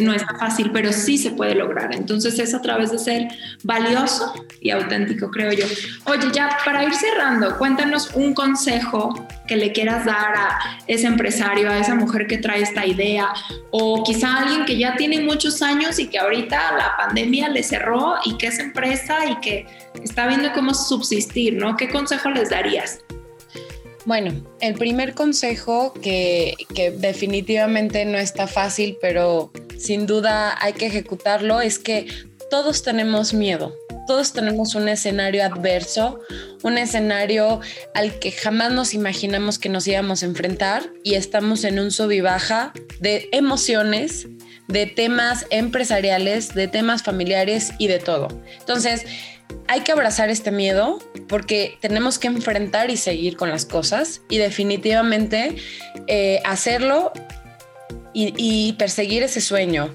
no 0.00 0.12
es 0.12 0.24
fácil, 0.38 0.70
pero 0.72 0.92
sí 0.92 1.18
se 1.18 1.30
puede 1.30 1.54
lograr. 1.54 1.94
Entonces 1.94 2.38
es 2.38 2.54
a 2.54 2.62
través 2.62 2.90
de 2.90 2.98
ser 2.98 3.28
valioso 3.62 4.32
y 4.60 4.70
auténtico, 4.70 5.30
creo 5.30 5.52
yo. 5.52 5.64
Oye, 6.06 6.28
ya 6.32 6.56
para 6.64 6.84
ir 6.84 6.94
cerrando, 6.94 7.58
cuéntanos 7.58 8.10
un 8.14 8.34
consejo 8.34 9.26
que 9.46 9.56
le 9.56 9.72
quieras 9.72 10.04
dar 10.04 10.36
a 10.36 10.58
ese 10.86 11.06
empresario, 11.06 11.68
a 11.70 11.78
esa 11.78 11.94
mujer 11.94 12.26
que 12.26 12.38
trae 12.38 12.62
esta 12.62 12.86
idea, 12.86 13.28
o 13.70 14.02
quizá 14.04 14.38
alguien 14.38 14.64
que 14.64 14.78
ya 14.78 14.96
tiene 14.96 15.20
muchos 15.20 15.62
años 15.62 15.98
y 15.98 16.08
que 16.08 16.18
ahorita 16.18 16.76
la 16.76 16.96
pandemia 16.96 17.48
le 17.48 17.62
cerró 17.62 18.16
y 18.24 18.36
que 18.36 18.48
es 18.48 18.58
empresa 18.58 19.26
y 19.26 19.36
que 19.40 19.66
está 20.02 20.26
viendo 20.26 20.52
cómo 20.52 20.74
subsistir, 20.74 21.54
¿no? 21.54 21.76
¿Qué 21.76 21.88
consejo 21.88 22.30
les 22.30 22.50
darías? 22.50 23.00
Bueno, 24.08 24.32
el 24.62 24.72
primer 24.72 25.12
consejo 25.12 25.92
que, 25.92 26.56
definitivamente 26.96 28.06
no 28.06 28.16
está 28.16 28.46
fácil, 28.46 28.96
pero 29.02 29.52
sin 29.76 30.06
duda 30.06 30.56
hay 30.62 30.72
que 30.72 30.86
ejecutarlo, 30.86 31.60
es 31.60 31.78
que 31.78 32.06
todos 32.48 32.82
tenemos 32.82 33.34
miedo, 33.34 33.76
todos 34.06 34.32
tenemos 34.32 34.74
un 34.74 34.88
escenario 34.88 35.44
adverso, 35.44 36.20
un 36.62 36.78
escenario 36.78 37.60
al 37.94 38.18
que 38.18 38.32
jamás 38.32 38.72
nos 38.72 38.94
imaginamos 38.94 39.58
que 39.58 39.68
nos 39.68 39.86
íbamos 39.86 40.22
a 40.22 40.26
enfrentar 40.26 40.84
y 41.04 41.12
estamos 41.12 41.64
en 41.64 41.78
un 41.78 41.90
sub 41.90 42.10
y 42.10 42.22
baja 42.22 42.72
de 43.00 43.28
emociones, 43.32 44.26
de 44.68 44.86
temas 44.86 45.44
empresariales, 45.50 46.54
de 46.54 46.66
temas 46.66 47.02
familiares 47.02 47.72
y 47.76 47.88
de 47.88 47.98
todo. 47.98 48.28
Entonces, 48.58 49.04
hay 49.68 49.82
que 49.82 49.92
abrazar 49.92 50.30
este 50.30 50.50
miedo 50.50 50.98
porque 51.28 51.78
tenemos 51.80 52.18
que 52.18 52.26
enfrentar 52.26 52.90
y 52.90 52.96
seguir 52.96 53.36
con 53.36 53.50
las 53.50 53.66
cosas 53.66 54.22
y 54.28 54.38
definitivamente 54.38 55.56
eh, 56.06 56.40
hacerlo 56.44 57.12
y, 58.14 58.72
perseguir 58.72 59.22
ese 59.22 59.40
sueño. 59.40 59.94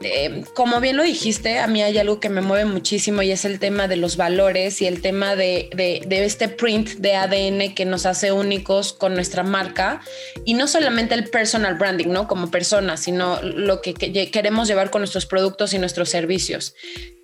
Eh, 0.00 0.44
como 0.54 0.80
bien 0.80 0.96
lo 0.96 1.02
dijiste, 1.02 1.58
a 1.58 1.66
mí 1.66 1.82
hay 1.82 1.98
algo 1.98 2.20
que 2.20 2.30
me 2.30 2.40
mueve 2.40 2.64
muchísimo 2.64 3.20
y 3.20 3.32
es 3.32 3.44
el 3.44 3.58
tema 3.58 3.86
de 3.86 3.96
los 3.96 4.16
valores 4.16 4.80
y 4.80 4.86
el 4.86 5.02
tema 5.02 5.36
de, 5.36 5.68
este 6.08 6.48
print 6.48 6.90
de 7.00 7.16
ADN 7.16 7.74
que 7.74 7.84
nos 7.84 8.06
hace 8.06 8.32
únicos 8.32 8.94
con 8.94 9.14
nuestra 9.14 9.42
marca 9.42 10.00
y 10.46 10.54
no 10.54 10.68
solamente 10.68 11.14
el 11.14 11.28
personal 11.28 11.74
branding, 11.74 12.08
¿no? 12.08 12.28
Como 12.28 12.50
persona, 12.50 12.96
sino 12.96 13.42
lo 13.42 13.82
que 13.82 13.92
queremos 13.92 14.66
llevar 14.66 14.90
con 14.90 15.02
nuestros 15.02 15.26
productos 15.26 15.74
y 15.74 15.78
nuestros 15.78 16.08
servicios 16.08 16.74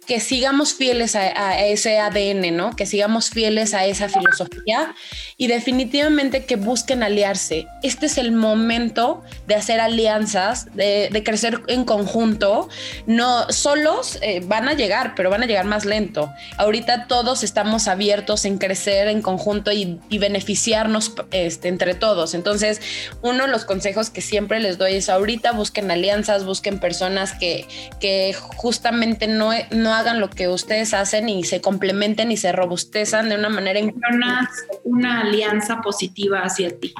que 0.07 0.21
sigamos 0.21 0.75
fieles 0.75 1.15
a, 1.15 1.61
ese 1.67 1.99
ADN, 1.99 2.57
¿no? 2.57 2.75
Que 2.75 2.87
sigamos 2.87 3.31
fieles 3.31 3.75
a 3.75 3.85
esa 3.85 4.09
filosofía 4.09 4.95
y 5.37 5.47
definitivamente 5.47 6.45
que 6.45 6.57
busquen 6.57 7.03
aliarse. 7.03 7.67
Este 7.83 8.07
es 8.07 8.19
el 8.19 8.33
momento 8.33 9.23
de 9.47 9.55
hacer 9.55 9.81
alianzas, 9.81 10.67
de, 10.75 11.23
crecer 11.25 11.63
en 11.69 11.85
conjunto. 11.85 12.69
No 13.07 13.51
solos 13.51 14.19
eh, 14.23 14.41
van 14.45 14.69
a 14.69 14.75
llegar, 14.75 15.15
pero 15.15 15.31
van 15.31 15.43
a 15.43 15.47
llegar 15.47 15.67
más 15.67 15.85
lento. 15.85 16.33
Ahorita 16.57 17.07
todos 17.07 17.45
estamos 17.45 17.87
abiertos 17.87 18.45
en 18.45 18.59
crecer 18.59 19.09
en 19.09 19.23
conjunto 19.23 19.71
y, 19.71 20.01
beneficiarnos 20.11 21.13
este, 21.31 21.69
entre 21.69 21.95
todos. 21.95 22.35
Entonces, 22.35 22.81
uno 23.23 23.47
de 23.47 23.51
los 23.51 23.65
consejos 23.65 24.11
que 24.11 24.21
siempre 24.21 24.61
les 24.61 24.77
doy 24.77 24.95
es 24.95 25.09
ahorita 25.09 25.53
busquen 25.53 25.91
alianzas, 25.91 26.45
busquen 26.45 26.79
personas 26.79 27.33
que, 27.33 27.67
que 28.01 28.35
justamente 28.35 29.27
no, 29.27 29.53
no 29.71 29.90
hagan 29.93 30.21
lo 30.21 30.31
que 30.31 30.49
ustedes 30.49 30.95
hacen 30.95 31.29
y 31.29 31.45
se 31.45 31.61
complementen 31.61 32.31
y 32.31 32.37
se 32.37 32.53
robustezan 32.53 33.29
de 33.29 33.37
una 33.37 33.49
manera 33.49 33.79
en 33.79 33.95
una, 34.13 34.51
una 34.85 35.21
alianza 35.21 35.81
positiva 35.81 36.41
hacia 36.41 36.79
ti. 36.79 36.95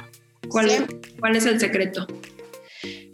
¿Cuál, 0.47 0.69
¿Cuál 1.19 1.35
es 1.35 1.45
el 1.45 1.59
secreto? 1.59 2.07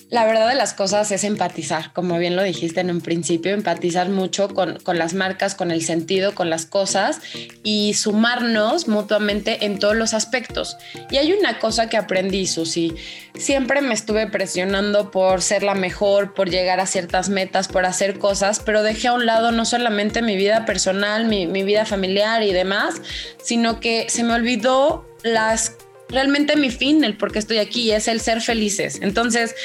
La 0.10 0.26
verdad 0.26 0.48
de 0.48 0.56
las 0.56 0.74
cosas 0.74 1.12
es 1.12 1.26
empatizar, 1.26 1.92
como 1.92 2.18
bien 2.18 2.38
lo 2.38 2.44
dijiste 2.44 2.80
en 2.80 2.92
un 2.92 3.02
principio, 3.02 3.54
empatizar 3.54 4.08
mucho 4.08 4.48
con, 4.48 4.80
las 4.94 5.14
marcas, 5.14 5.54
con 5.54 5.70
el 5.70 5.84
sentido, 5.84 6.34
con 6.34 6.50
las 6.50 6.66
cosas 6.66 7.20
y 7.62 7.94
sumarnos 7.94 8.88
mutuamente 8.88 9.66
en 9.66 9.80
todos 9.80 9.98
los 9.98 10.14
aspectos. 10.14 10.78
Y 11.12 11.18
hay 11.18 11.34
una 11.34 11.60
cosa 11.60 11.90
que 11.90 11.98
aprendí, 11.98 12.48
Susi, 12.48 12.96
siempre 13.36 13.82
me 13.82 13.94
estuve 13.94 14.28
presionando 14.28 15.12
por 15.12 15.42
ser 15.42 15.64
la 15.64 15.76
mejor, 15.76 16.34
por 16.34 16.50
llegar 16.50 16.80
a 16.80 16.86
ciertas 16.86 17.28
metas, 17.28 17.68
por 17.68 17.86
hacer 17.86 18.18
cosas, 18.18 18.62
pero 18.66 18.84
dejé 18.84 19.10
a 19.10 19.14
un 19.14 19.26
lado 19.26 19.52
no 19.52 19.66
solamente 19.66 20.22
mi 20.22 20.38
vida 20.38 20.64
personal, 20.64 21.26
mi, 21.26 21.48
mi 21.48 21.64
vida 21.64 21.84
familiar 21.84 22.44
y 22.44 22.54
demás, 22.54 23.02
sino 23.44 23.82
que 23.82 24.10
se 24.10 24.24
me 24.24 24.36
olvidó 24.36 25.06
las 25.24 25.76
realmente 26.10 26.56
mi 26.56 26.70
fin, 26.70 27.04
el 27.04 27.18
por 27.18 27.32
qué 27.32 27.40
estoy 27.40 27.58
aquí, 27.58 27.92
es 27.92 28.08
el 28.08 28.22
ser 28.22 28.42
felices. 28.42 29.00
Entonces, 29.02 29.56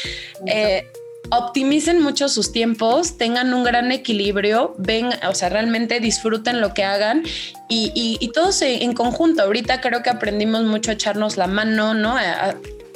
eh, 0.47 0.87
optimicen 1.31 2.03
mucho 2.03 2.29
sus 2.29 2.53
tiempos, 2.53 3.17
tengan 3.17 3.55
un 3.55 3.65
gran 3.65 3.91
equilibrio, 3.91 4.75
ven, 4.77 5.11
o 5.29 5.35
sea, 5.35 5.49
realmente 5.49 5.99
disfruten 5.99 6.61
lo 6.61 6.75
que 6.75 6.85
hagan 6.85 7.23
y, 7.69 8.31
todos 8.35 8.61
en 8.63 8.93
conjunto. 8.93 9.43
Ahorita 9.43 9.81
creo 9.81 10.03
que 10.03 10.11
aprendimos 10.11 10.65
mucho 10.65 10.91
a 10.91 10.95
echarnos 10.95 11.37
la 11.37 11.47
mano, 11.47 11.95
¿no? 11.95 12.17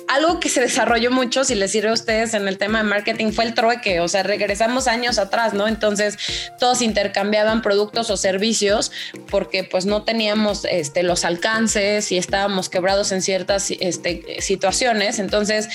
Algo 0.08 0.40
que 0.40 0.48
se 0.48 0.60
desarrolló 0.60 1.10
mucho, 1.10 1.44
si 1.44 1.54
les 1.54 1.72
sirve 1.72 1.90
a 1.90 1.92
ustedes 1.92 2.34
en 2.34 2.48
el 2.48 2.58
tema 2.58 2.78
de 2.78 2.84
marketing, 2.84 3.32
fue 3.32 3.44
el 3.44 3.54
trueque, 3.54 4.00
o 4.00 4.08
sea, 4.08 4.22
regresamos 4.22 4.86
años 4.88 5.18
atrás, 5.18 5.54
¿no? 5.54 5.68
Entonces, 5.68 6.16
todos 6.58 6.82
intercambiaban 6.82 7.62
productos 7.62 8.10
o 8.10 8.16
servicios 8.16 8.92
porque 9.30 9.64
pues 9.64 9.86
no 9.86 10.02
teníamos 10.02 10.64
este, 10.64 11.02
los 11.02 11.24
alcances 11.24 12.12
y 12.12 12.18
estábamos 12.18 12.68
quebrados 12.68 13.12
en 13.12 13.22
ciertas 13.22 13.70
este, 13.70 14.40
situaciones. 14.40 15.18
Entonces, 15.18 15.68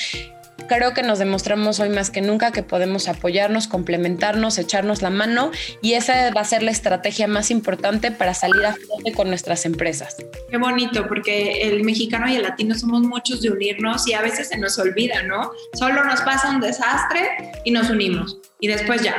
creo 0.68 0.94
que 0.94 1.04
nos 1.04 1.20
demostramos 1.20 1.80
hoy 1.80 1.90
más 1.90 2.10
que 2.10 2.22
nunca 2.22 2.52
que 2.52 2.64
podemos 2.64 3.08
apoyarnos, 3.08 3.68
complementarnos, 3.68 4.58
echarnos 4.58 5.02
la 5.02 5.10
mano 5.10 5.52
y 5.82 5.94
esa 5.94 6.32
va 6.32 6.42
a 6.42 6.46
ser 6.46 6.64
la 6.64 6.72
estrategia 6.72 7.28
más 7.28 7.52
importante 7.52 8.12
para 8.12 8.34
salir 8.34 8.66
a 8.66 8.74
flote 8.74 9.12
con 9.14 9.28
nuestras 9.30 9.66
empresas. 9.66 10.18
Qué 10.50 10.58
bonito, 10.58 11.08
porque 11.08 11.64
el 11.64 11.84
mexicano 11.84 12.30
y 12.30 12.36
el 12.36 12.44
latino 12.44 12.76
somos 12.76 13.02
muchos 13.02 13.42
de 13.42 13.50
unirnos 13.50 14.08
y 14.08 14.14
a 14.14 14.22
veces 14.22 14.50
se 14.50 14.58
nos 14.58 14.78
olvida, 14.80 15.24
¿no? 15.24 15.52
Solo 15.74 16.04
nos 16.04 16.22
pasa 16.22 16.50
un 16.50 16.62
desastre 16.62 17.52
y 17.66 17.72
nos 17.72 17.90
unimos 17.90 18.38
y 18.60 18.68
después 18.68 19.02
ya, 19.02 19.16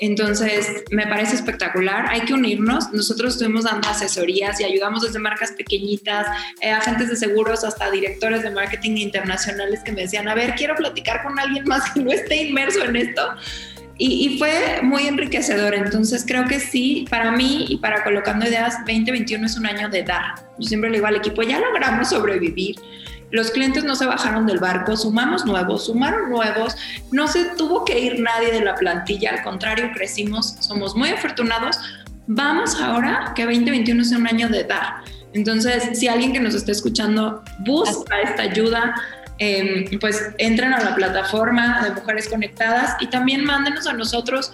entonces, 0.00 0.84
me 0.90 1.06
parece 1.06 1.36
espectacular. 1.36 2.06
Hay 2.08 2.22
que 2.22 2.34
unirnos. 2.34 2.92
Nosotros 2.92 3.34
estuvimos 3.34 3.64
dando 3.64 3.88
asesorías 3.88 4.60
y 4.60 4.64
ayudamos 4.64 5.02
desde 5.02 5.18
marcas 5.18 5.52
pequeñitas, 5.52 6.26
eh, 6.60 6.70
agentes 6.70 7.08
de 7.08 7.16
seguros, 7.16 7.64
hasta 7.64 7.90
directores 7.90 8.42
de 8.42 8.50
marketing 8.50 8.96
internacionales 8.96 9.80
que 9.84 9.92
me 9.92 10.02
decían, 10.02 10.28
a 10.28 10.34
ver, 10.34 10.54
quiero 10.56 10.74
platicar 10.74 11.22
con 11.22 11.38
alguien 11.38 11.64
más 11.66 11.90
que 11.92 12.00
no 12.00 12.10
esté 12.10 12.36
inmerso 12.36 12.84
en 12.84 12.96
esto. 12.96 13.22
Y, 13.96 14.26
y, 14.26 14.38
fue 14.38 14.80
muy 14.82 15.06
enriquecedor. 15.06 15.74
Entonces 15.74 16.24
creo 16.26 16.46
que 16.46 16.58
sí, 16.58 17.06
para 17.08 17.30
mí 17.30 17.66
y 17.68 17.76
para 17.76 18.02
Colocando 18.02 18.46
Ideas, 18.46 18.78
2021 18.78 19.46
es 19.46 19.56
un 19.56 19.66
año 19.66 19.88
de 19.88 20.02
dar. 20.02 20.34
Yo 20.58 20.68
siempre 20.68 20.90
le 20.90 20.96
digo 20.96 21.06
al 21.06 21.16
equipo, 21.16 21.42
ya 21.42 21.60
logramos 21.60 22.08
sobrevivir 22.08 22.74
los 23.34 23.50
clientes 23.50 23.82
no 23.82 23.96
se 23.96 24.06
bajaron 24.06 24.46
del 24.46 24.60
barco, 24.60 24.96
sumamos 24.96 25.44
nuevos, 25.44 25.86
sumaron 25.86 26.30
nuevos, 26.30 26.76
no 27.10 27.26
se 27.26 27.46
tuvo 27.56 27.84
que 27.84 27.98
ir 27.98 28.20
nadie 28.20 28.52
de 28.52 28.60
la 28.60 28.76
plantilla, 28.76 29.30
al 29.30 29.42
contrario, 29.42 29.90
crecimos, 29.92 30.54
somos 30.60 30.94
muy 30.94 31.08
afortunados. 31.08 31.76
Vamos 32.28 32.80
ahora 32.80 33.32
que 33.34 33.44
2021 33.44 34.04
sea 34.04 34.18
un 34.18 34.28
año 34.28 34.48
de 34.48 34.62
dar. 34.62 35.02
Entonces, 35.32 35.98
si 35.98 36.06
alguien 36.06 36.32
que 36.32 36.38
nos 36.38 36.54
está 36.54 36.70
escuchando 36.70 37.42
busca 37.66 38.20
esta 38.20 38.44
ayuda, 38.44 38.94
em, 39.38 39.98
pues 39.98 40.30
entren 40.38 40.72
a 40.72 40.78
la 40.78 40.94
plataforma 40.94 41.82
de 41.82 41.90
Mujeres 41.90 42.28
Conectadas 42.28 42.96
y 43.00 43.08
también 43.08 43.44
mándenos 43.44 43.88
a 43.88 43.94
nosotros. 43.94 44.52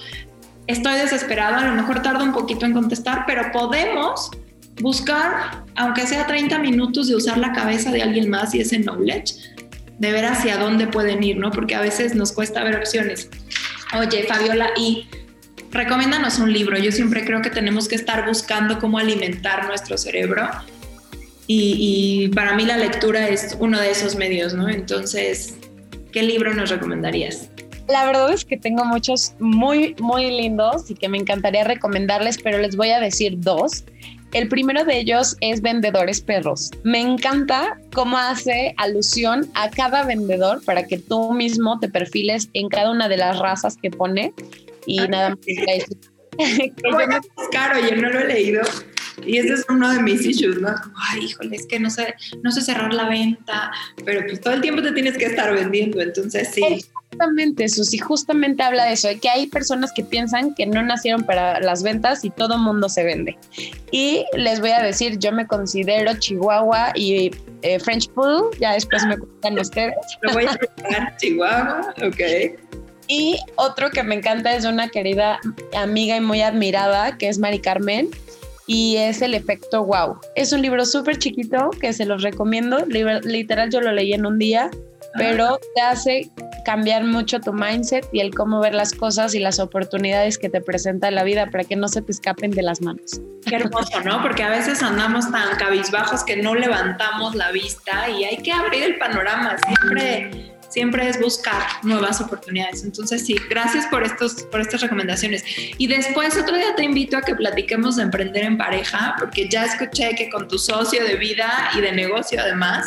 Estoy 0.66 0.94
desesperada, 0.94 1.58
a 1.58 1.66
lo 1.66 1.74
mejor 1.74 2.00
tarda 2.00 2.24
un 2.24 2.32
poquito 2.32 2.64
en 2.64 2.72
contestar, 2.72 3.24
pero 3.26 3.52
podemos 3.52 4.30
buscar, 4.80 5.64
aunque 5.76 6.06
sea 6.06 6.26
30 6.26 6.58
minutos 6.58 7.08
de 7.08 7.16
usar 7.16 7.38
la 7.38 7.52
cabeza 7.52 7.90
de 7.90 8.02
alguien 8.02 8.30
más 8.30 8.54
y 8.54 8.60
ese 8.60 8.78
knowledge, 8.78 9.34
de 9.98 10.12
ver 10.12 10.24
hacia 10.24 10.56
dónde 10.56 10.86
pueden 10.86 11.22
ir, 11.22 11.36
¿no? 11.36 11.50
Porque 11.50 11.74
a 11.74 11.80
veces 11.80 12.14
nos 12.14 12.32
cuesta 12.32 12.64
ver 12.64 12.76
opciones. 12.76 13.28
Oye, 13.98 14.24
Fabiola, 14.24 14.70
y 14.76 15.06
recomiéndanos 15.70 16.38
un 16.38 16.52
libro. 16.52 16.78
Yo 16.78 16.92
siempre 16.92 17.24
creo 17.24 17.42
que 17.42 17.50
tenemos 17.50 17.88
que 17.88 17.96
estar 17.96 18.26
buscando 18.26 18.78
cómo 18.78 18.98
alimentar 18.98 19.66
nuestro 19.66 19.98
cerebro. 19.98 20.48
Y, 21.46 22.26
y, 22.26 22.28
para 22.28 22.54
mí 22.54 22.64
la 22.64 22.76
lectura 22.76 23.28
es 23.28 23.56
uno 23.58 23.80
de 23.80 23.90
esos 23.90 24.14
medios, 24.14 24.54
¿no? 24.54 24.68
Entonces, 24.68 25.56
¿qué 26.12 26.22
libro 26.22 26.54
nos 26.54 26.70
recomendarías? 26.70 27.50
La 27.88 28.06
verdad 28.06 28.32
es 28.32 28.44
que 28.44 28.56
tengo 28.56 28.84
muchos 28.84 29.34
muy, 29.40 29.96
muy 29.98 30.30
lindos 30.30 30.88
y 30.90 30.94
que 30.94 31.08
me 31.08 31.18
encantaría 31.18 31.64
recomendarles, 31.64 32.38
pero 32.38 32.58
les 32.58 32.76
voy 32.76 32.90
a 32.90 33.00
decir 33.00 33.34
dos. 33.38 33.84
El 34.32 34.48
primero 34.48 34.84
de 34.84 34.98
ellos 34.98 35.36
es 35.40 35.60
Vendedores 35.60 36.20
Perros. 36.20 36.70
Me 36.84 37.00
encanta 37.00 37.78
cómo 37.92 38.16
hace 38.16 38.74
alusión 38.76 39.50
a 39.54 39.70
cada 39.70 40.04
vendedor 40.04 40.62
para 40.64 40.86
que 40.86 40.98
tú 40.98 41.32
mismo 41.32 41.80
te 41.80 41.88
perfiles 41.88 42.48
en 42.52 42.68
cada 42.68 42.92
una 42.92 43.08
de 43.08 43.16
las 43.16 43.38
razas 43.40 43.76
que 43.76 43.90
pone 43.90 44.32
y 44.86 44.98
nada 45.08 45.30
más. 45.30 45.38
voy 46.92 47.04
a 47.04 47.20
buscar, 47.36 47.76
oye, 47.76 47.96
no 47.96 48.08
lo 48.08 48.20
he 48.20 48.28
leído. 48.28 48.62
Y 49.26 49.38
ese 49.38 49.54
es 49.54 49.66
uno 49.68 49.92
de 49.92 50.02
mis 50.02 50.24
issues, 50.24 50.60
¿no? 50.60 50.68
ay, 50.96 51.24
híjole, 51.24 51.56
es 51.56 51.66
que 51.66 51.78
no 51.78 51.90
sé, 51.90 52.14
no 52.42 52.50
sé 52.52 52.62
cerrar 52.62 52.94
la 52.94 53.08
venta, 53.08 53.70
pero 54.04 54.24
pues 54.26 54.40
todo 54.40 54.54
el 54.54 54.60
tiempo 54.60 54.80
te 54.80 54.92
tienes 54.92 55.18
que 55.18 55.26
estar 55.26 55.52
vendiendo, 55.52 56.00
entonces 56.00 56.48
sí. 56.54 56.84
Exactamente, 57.12 57.68
Susi, 57.68 57.98
justamente 57.98 58.62
habla 58.62 58.84
de 58.84 58.92
eso, 58.92 59.08
de 59.08 59.18
que 59.18 59.28
hay 59.28 59.46
personas 59.48 59.90
que 59.92 60.04
piensan 60.04 60.54
que 60.54 60.64
no 60.64 60.80
nacieron 60.82 61.24
para 61.24 61.60
las 61.60 61.82
ventas 61.82 62.24
y 62.24 62.30
todo 62.30 62.56
mundo 62.56 62.88
se 62.88 63.02
vende. 63.02 63.36
Y 63.90 64.24
les 64.36 64.60
voy 64.60 64.70
a 64.70 64.80
decir, 64.80 65.18
yo 65.18 65.32
me 65.32 65.46
considero 65.46 66.14
Chihuahua 66.18 66.92
y 66.94 67.32
eh, 67.62 67.80
French 67.80 68.08
Poodle, 68.10 68.56
ya 68.60 68.74
después 68.74 69.04
me 69.06 69.18
cuentan 69.18 69.58
ustedes. 69.58 69.94
Lo 70.22 70.32
voy 70.32 70.46
a 70.46 70.56
llamar 70.76 71.16
Chihuahua, 71.16 71.94
ok. 72.06 72.58
Y 73.08 73.36
otro 73.56 73.90
que 73.90 74.04
me 74.04 74.14
encanta 74.14 74.54
es 74.54 74.64
una 74.64 74.88
querida 74.88 75.40
amiga 75.76 76.16
y 76.16 76.20
muy 76.20 76.42
admirada, 76.42 77.18
que 77.18 77.28
es 77.28 77.38
Mari 77.38 77.58
Carmen, 77.58 78.08
y 78.68 78.98
es 78.98 79.20
El 79.20 79.34
efecto 79.34 79.84
wow. 79.84 80.16
Es 80.36 80.52
un 80.52 80.62
libro 80.62 80.86
súper 80.86 81.18
chiquito 81.18 81.70
que 81.80 81.92
se 81.92 82.04
los 82.04 82.22
recomiendo. 82.22 82.78
Literal, 82.86 83.68
yo 83.68 83.80
lo 83.80 83.90
leí 83.90 84.12
en 84.12 84.26
un 84.26 84.38
día, 84.38 84.70
pero 85.14 85.58
te 85.74 85.80
hace 85.80 86.30
cambiar 86.64 87.04
mucho 87.04 87.40
tu 87.40 87.52
mindset 87.52 88.06
y 88.12 88.20
el 88.20 88.34
cómo 88.34 88.60
ver 88.60 88.74
las 88.74 88.92
cosas 88.92 89.34
y 89.34 89.38
las 89.38 89.58
oportunidades 89.58 90.38
que 90.38 90.48
te 90.48 90.60
presenta 90.60 91.10
la 91.10 91.24
vida 91.24 91.50
para 91.50 91.64
que 91.64 91.76
no 91.76 91.88
se 91.88 92.02
te 92.02 92.12
escapen 92.12 92.50
de 92.50 92.62
las 92.62 92.80
manos. 92.80 93.20
Qué 93.46 93.56
hermoso, 93.56 94.00
¿no? 94.04 94.22
Porque 94.22 94.42
a 94.42 94.50
veces 94.50 94.82
andamos 94.82 95.30
tan 95.30 95.56
cabizbajos 95.56 96.24
que 96.24 96.36
no 96.36 96.54
levantamos 96.54 97.34
la 97.34 97.50
vista 97.50 98.08
y 98.10 98.24
hay 98.24 98.36
que 98.38 98.52
abrir 98.52 98.82
el 98.84 98.98
panorama. 98.98 99.56
Siempre 99.66 100.50
siempre 100.70 101.08
es 101.08 101.20
buscar 101.20 101.62
nuevas 101.82 102.20
oportunidades. 102.20 102.84
Entonces, 102.84 103.26
sí, 103.26 103.36
gracias 103.50 103.86
por, 103.88 104.04
estos, 104.04 104.44
por 104.44 104.60
estas 104.60 104.80
recomendaciones. 104.80 105.44
Y 105.76 105.86
después, 105.86 106.36
otro 106.38 106.56
día 106.56 106.74
te 106.76 106.84
invito 106.84 107.16
a 107.16 107.22
que 107.22 107.34
platiquemos 107.34 107.96
de 107.96 108.04
emprender 108.04 108.44
en 108.44 108.56
pareja, 108.56 109.16
porque 109.18 109.48
ya 109.48 109.64
escuché 109.64 110.14
que 110.14 110.30
con 110.30 110.48
tu 110.48 110.58
socio 110.58 111.04
de 111.04 111.16
vida 111.16 111.70
y 111.76 111.80
de 111.80 111.92
negocio, 111.92 112.40
además, 112.40 112.86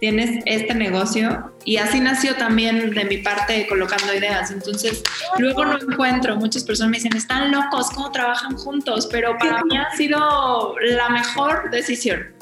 tienes 0.00 0.42
este 0.46 0.74
negocio 0.74 1.52
y 1.64 1.76
así 1.76 2.00
nació 2.00 2.36
también 2.36 2.90
de 2.90 3.04
mi 3.04 3.18
parte 3.18 3.66
colocando 3.68 4.14
ideas. 4.14 4.50
Entonces, 4.50 5.02
luego 5.38 5.64
no 5.64 5.78
encuentro, 5.78 6.36
muchas 6.36 6.64
personas 6.64 6.90
me 6.90 6.96
dicen, 6.98 7.16
están 7.16 7.50
locos, 7.50 7.90
¿cómo 7.90 8.10
trabajan 8.10 8.56
juntos? 8.56 9.08
Pero 9.10 9.36
para 9.38 9.62
mí 9.64 9.76
ha 9.76 9.94
sido 9.96 10.74
la 10.80 11.08
mejor 11.08 11.70
decisión 11.70 12.38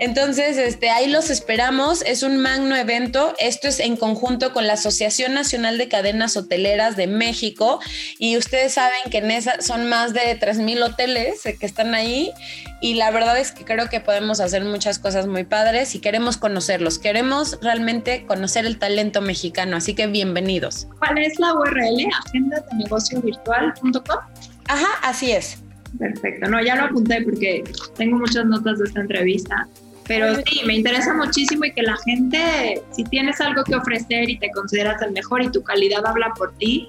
Entonces, 0.00 0.56
este, 0.56 0.90
ahí 0.90 1.08
los 1.08 1.30
esperamos. 1.30 2.02
Es 2.02 2.22
un 2.22 2.38
magno 2.38 2.76
evento. 2.76 3.34
Esto 3.38 3.68
es 3.68 3.80
en 3.80 3.96
conjunto 3.96 4.52
con 4.52 4.66
la 4.66 4.74
Asociación 4.74 5.34
Nacional 5.34 5.78
de 5.78 5.88
Cadenas 5.88 6.36
Hoteleras 6.36 6.96
de 6.96 7.06
México. 7.06 7.80
Y 8.18 8.36
ustedes 8.36 8.74
saben 8.74 9.10
que 9.10 9.18
en 9.18 9.30
esa 9.30 9.60
son 9.60 9.88
más 9.88 10.12
de 10.12 10.38
3.000 10.38 10.82
hoteles 10.82 11.42
que 11.58 11.66
están 11.66 11.94
ahí. 11.94 12.32
Y 12.80 12.94
la 12.94 13.10
verdad 13.10 13.38
es 13.38 13.52
que 13.52 13.64
creo 13.64 13.88
que 13.88 14.00
podemos 14.00 14.40
hacer 14.40 14.64
muchas 14.64 14.98
cosas 14.98 15.26
muy 15.26 15.44
padres 15.44 15.94
y 15.94 16.00
queremos 16.00 16.36
conocerlos. 16.36 16.98
Queremos 16.98 17.58
realmente 17.60 18.24
conocer 18.26 18.66
el 18.66 18.78
talento 18.78 19.20
mexicano. 19.20 19.76
Así 19.76 19.94
que 19.94 20.06
bienvenidos. 20.06 20.86
¿Cuál 20.98 21.18
es 21.18 21.38
la 21.38 21.54
URL? 21.54 22.08
Agenda 22.26 22.60
de 22.70 22.76
negocio 22.76 23.20
virtual.com. 23.20 24.18
Ajá, 24.68 24.88
así 25.02 25.32
es. 25.32 25.58
Perfecto, 25.98 26.48
no, 26.48 26.62
ya 26.62 26.76
lo 26.76 26.84
apunté 26.84 27.22
porque 27.22 27.64
tengo 27.96 28.18
muchas 28.18 28.44
notas 28.44 28.78
de 28.78 28.84
esta 28.84 29.00
entrevista, 29.00 29.66
pero 30.06 30.34
sí, 30.36 30.62
me 30.66 30.74
interesa 30.74 31.14
muchísimo 31.14 31.66
y 31.66 31.72
que 31.72 31.82
la 31.82 31.96
gente, 32.04 32.82
si 32.92 33.04
tienes 33.04 33.40
algo 33.40 33.62
que 33.64 33.74
ofrecer 33.74 34.28
y 34.28 34.38
te 34.38 34.50
consideras 34.50 35.00
el 35.02 35.12
mejor 35.12 35.42
y 35.42 35.50
tu 35.50 35.62
calidad 35.62 36.04
habla 36.06 36.32
por 36.36 36.52
ti, 36.56 36.88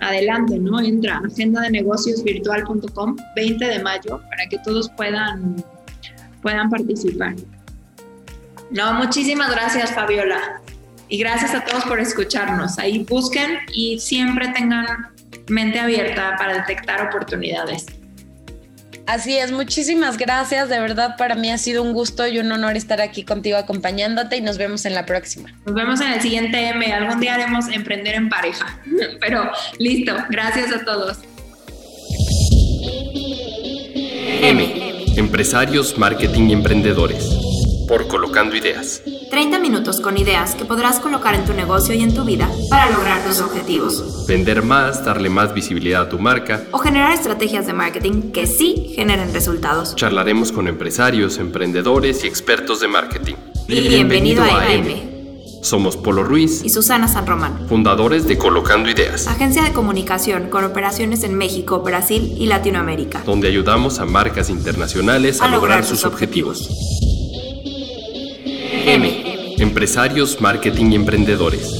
adelante, 0.00 0.58
¿no? 0.58 0.80
Entra 0.80 1.16
a 1.16 1.26
agenda 1.26 1.62
de 1.62 1.70
negocios 1.70 2.22
virtual.com 2.22 3.16
20 3.36 3.64
de 3.64 3.82
mayo 3.82 4.20
para 4.30 4.46
que 4.48 4.58
todos 4.64 4.90
puedan, 4.96 5.56
puedan 6.42 6.70
participar. 6.70 7.34
No, 8.70 8.94
muchísimas 8.94 9.50
gracias, 9.50 9.92
Fabiola. 9.92 10.60
Y 11.08 11.18
gracias 11.18 11.54
a 11.54 11.64
todos 11.64 11.84
por 11.84 11.98
escucharnos. 11.98 12.78
Ahí 12.78 13.04
busquen 13.04 13.58
y 13.74 13.98
siempre 13.98 14.48
tengan 14.48 15.08
mente 15.48 15.80
abierta 15.80 16.36
para 16.38 16.54
detectar 16.58 17.08
oportunidades. 17.08 17.99
Así 19.06 19.36
es, 19.36 19.50
muchísimas 19.52 20.16
gracias. 20.16 20.68
De 20.68 20.78
verdad, 20.78 21.16
para 21.16 21.34
mí 21.34 21.50
ha 21.50 21.58
sido 21.58 21.82
un 21.82 21.92
gusto 21.92 22.26
y 22.26 22.38
un 22.38 22.50
honor 22.52 22.76
estar 22.76 23.00
aquí 23.00 23.24
contigo 23.24 23.56
acompañándote 23.56 24.36
y 24.36 24.40
nos 24.40 24.58
vemos 24.58 24.84
en 24.84 24.94
la 24.94 25.06
próxima. 25.06 25.52
Nos 25.66 25.74
vemos 25.74 26.00
en 26.00 26.12
el 26.12 26.20
siguiente 26.20 26.68
M. 26.68 26.92
Algún 26.92 27.20
día 27.20 27.34
haremos 27.34 27.68
emprender 27.68 28.14
en 28.14 28.28
pareja. 28.28 28.78
Pero 29.20 29.50
listo, 29.78 30.14
gracias 30.30 30.72
a 30.72 30.84
todos. 30.84 31.18
M. 34.42 35.04
Empresarios, 35.16 35.98
marketing 35.98 36.48
y 36.48 36.52
emprendedores. 36.52 37.49
Por 37.90 38.06
Colocando 38.06 38.54
Ideas. 38.54 39.02
30 39.32 39.58
minutos 39.58 40.00
con 40.00 40.16
ideas 40.16 40.54
que 40.54 40.64
podrás 40.64 41.00
colocar 41.00 41.34
en 41.34 41.44
tu 41.44 41.54
negocio 41.54 41.92
y 41.92 42.02
en 42.04 42.14
tu 42.14 42.24
vida 42.24 42.48
para 42.68 42.88
lograr 42.88 43.24
tus 43.24 43.40
objetivos. 43.40 44.26
Vender 44.28 44.62
más, 44.62 45.04
darle 45.04 45.28
más 45.28 45.52
visibilidad 45.52 46.02
a 46.02 46.08
tu 46.08 46.20
marca. 46.20 46.62
O 46.70 46.78
generar 46.78 47.12
estrategias 47.12 47.66
de 47.66 47.72
marketing 47.72 48.30
que 48.30 48.46
sí 48.46 48.92
generen 48.94 49.34
resultados. 49.34 49.96
Charlaremos 49.96 50.52
con 50.52 50.68
empresarios, 50.68 51.38
emprendedores 51.38 52.22
y 52.22 52.28
expertos 52.28 52.78
de 52.78 52.86
marketing. 52.86 53.34
Bienvenido, 53.66 54.44
a 54.44 54.72
M. 54.72 55.40
Somos 55.60 55.96
Polo 55.96 56.22
Ruiz 56.22 56.64
y 56.64 56.70
Susana 56.70 57.08
San 57.08 57.26
Román, 57.26 57.66
fundadores 57.68 58.24
de 58.28 58.38
Colocando 58.38 58.88
Ideas, 58.88 59.26
agencia 59.26 59.64
de 59.64 59.72
comunicación 59.72 60.48
con 60.48 60.64
operaciones 60.64 61.24
en 61.24 61.34
México, 61.34 61.80
Brasil 61.80 62.36
y 62.38 62.46
Latinoamérica, 62.46 63.22
donde 63.26 63.48
ayudamos 63.48 63.98
a 63.98 64.06
marcas 64.06 64.48
internacionales 64.48 65.40
a, 65.42 65.48
lograr, 65.48 65.84
sus 65.84 66.04
objetivos. 66.04 66.60
objetivos. 66.60 67.10
M. 68.86 69.54
Empresarios, 69.58 70.40
marketing 70.40 70.92
y 70.92 70.94
emprendedores. 70.96 71.79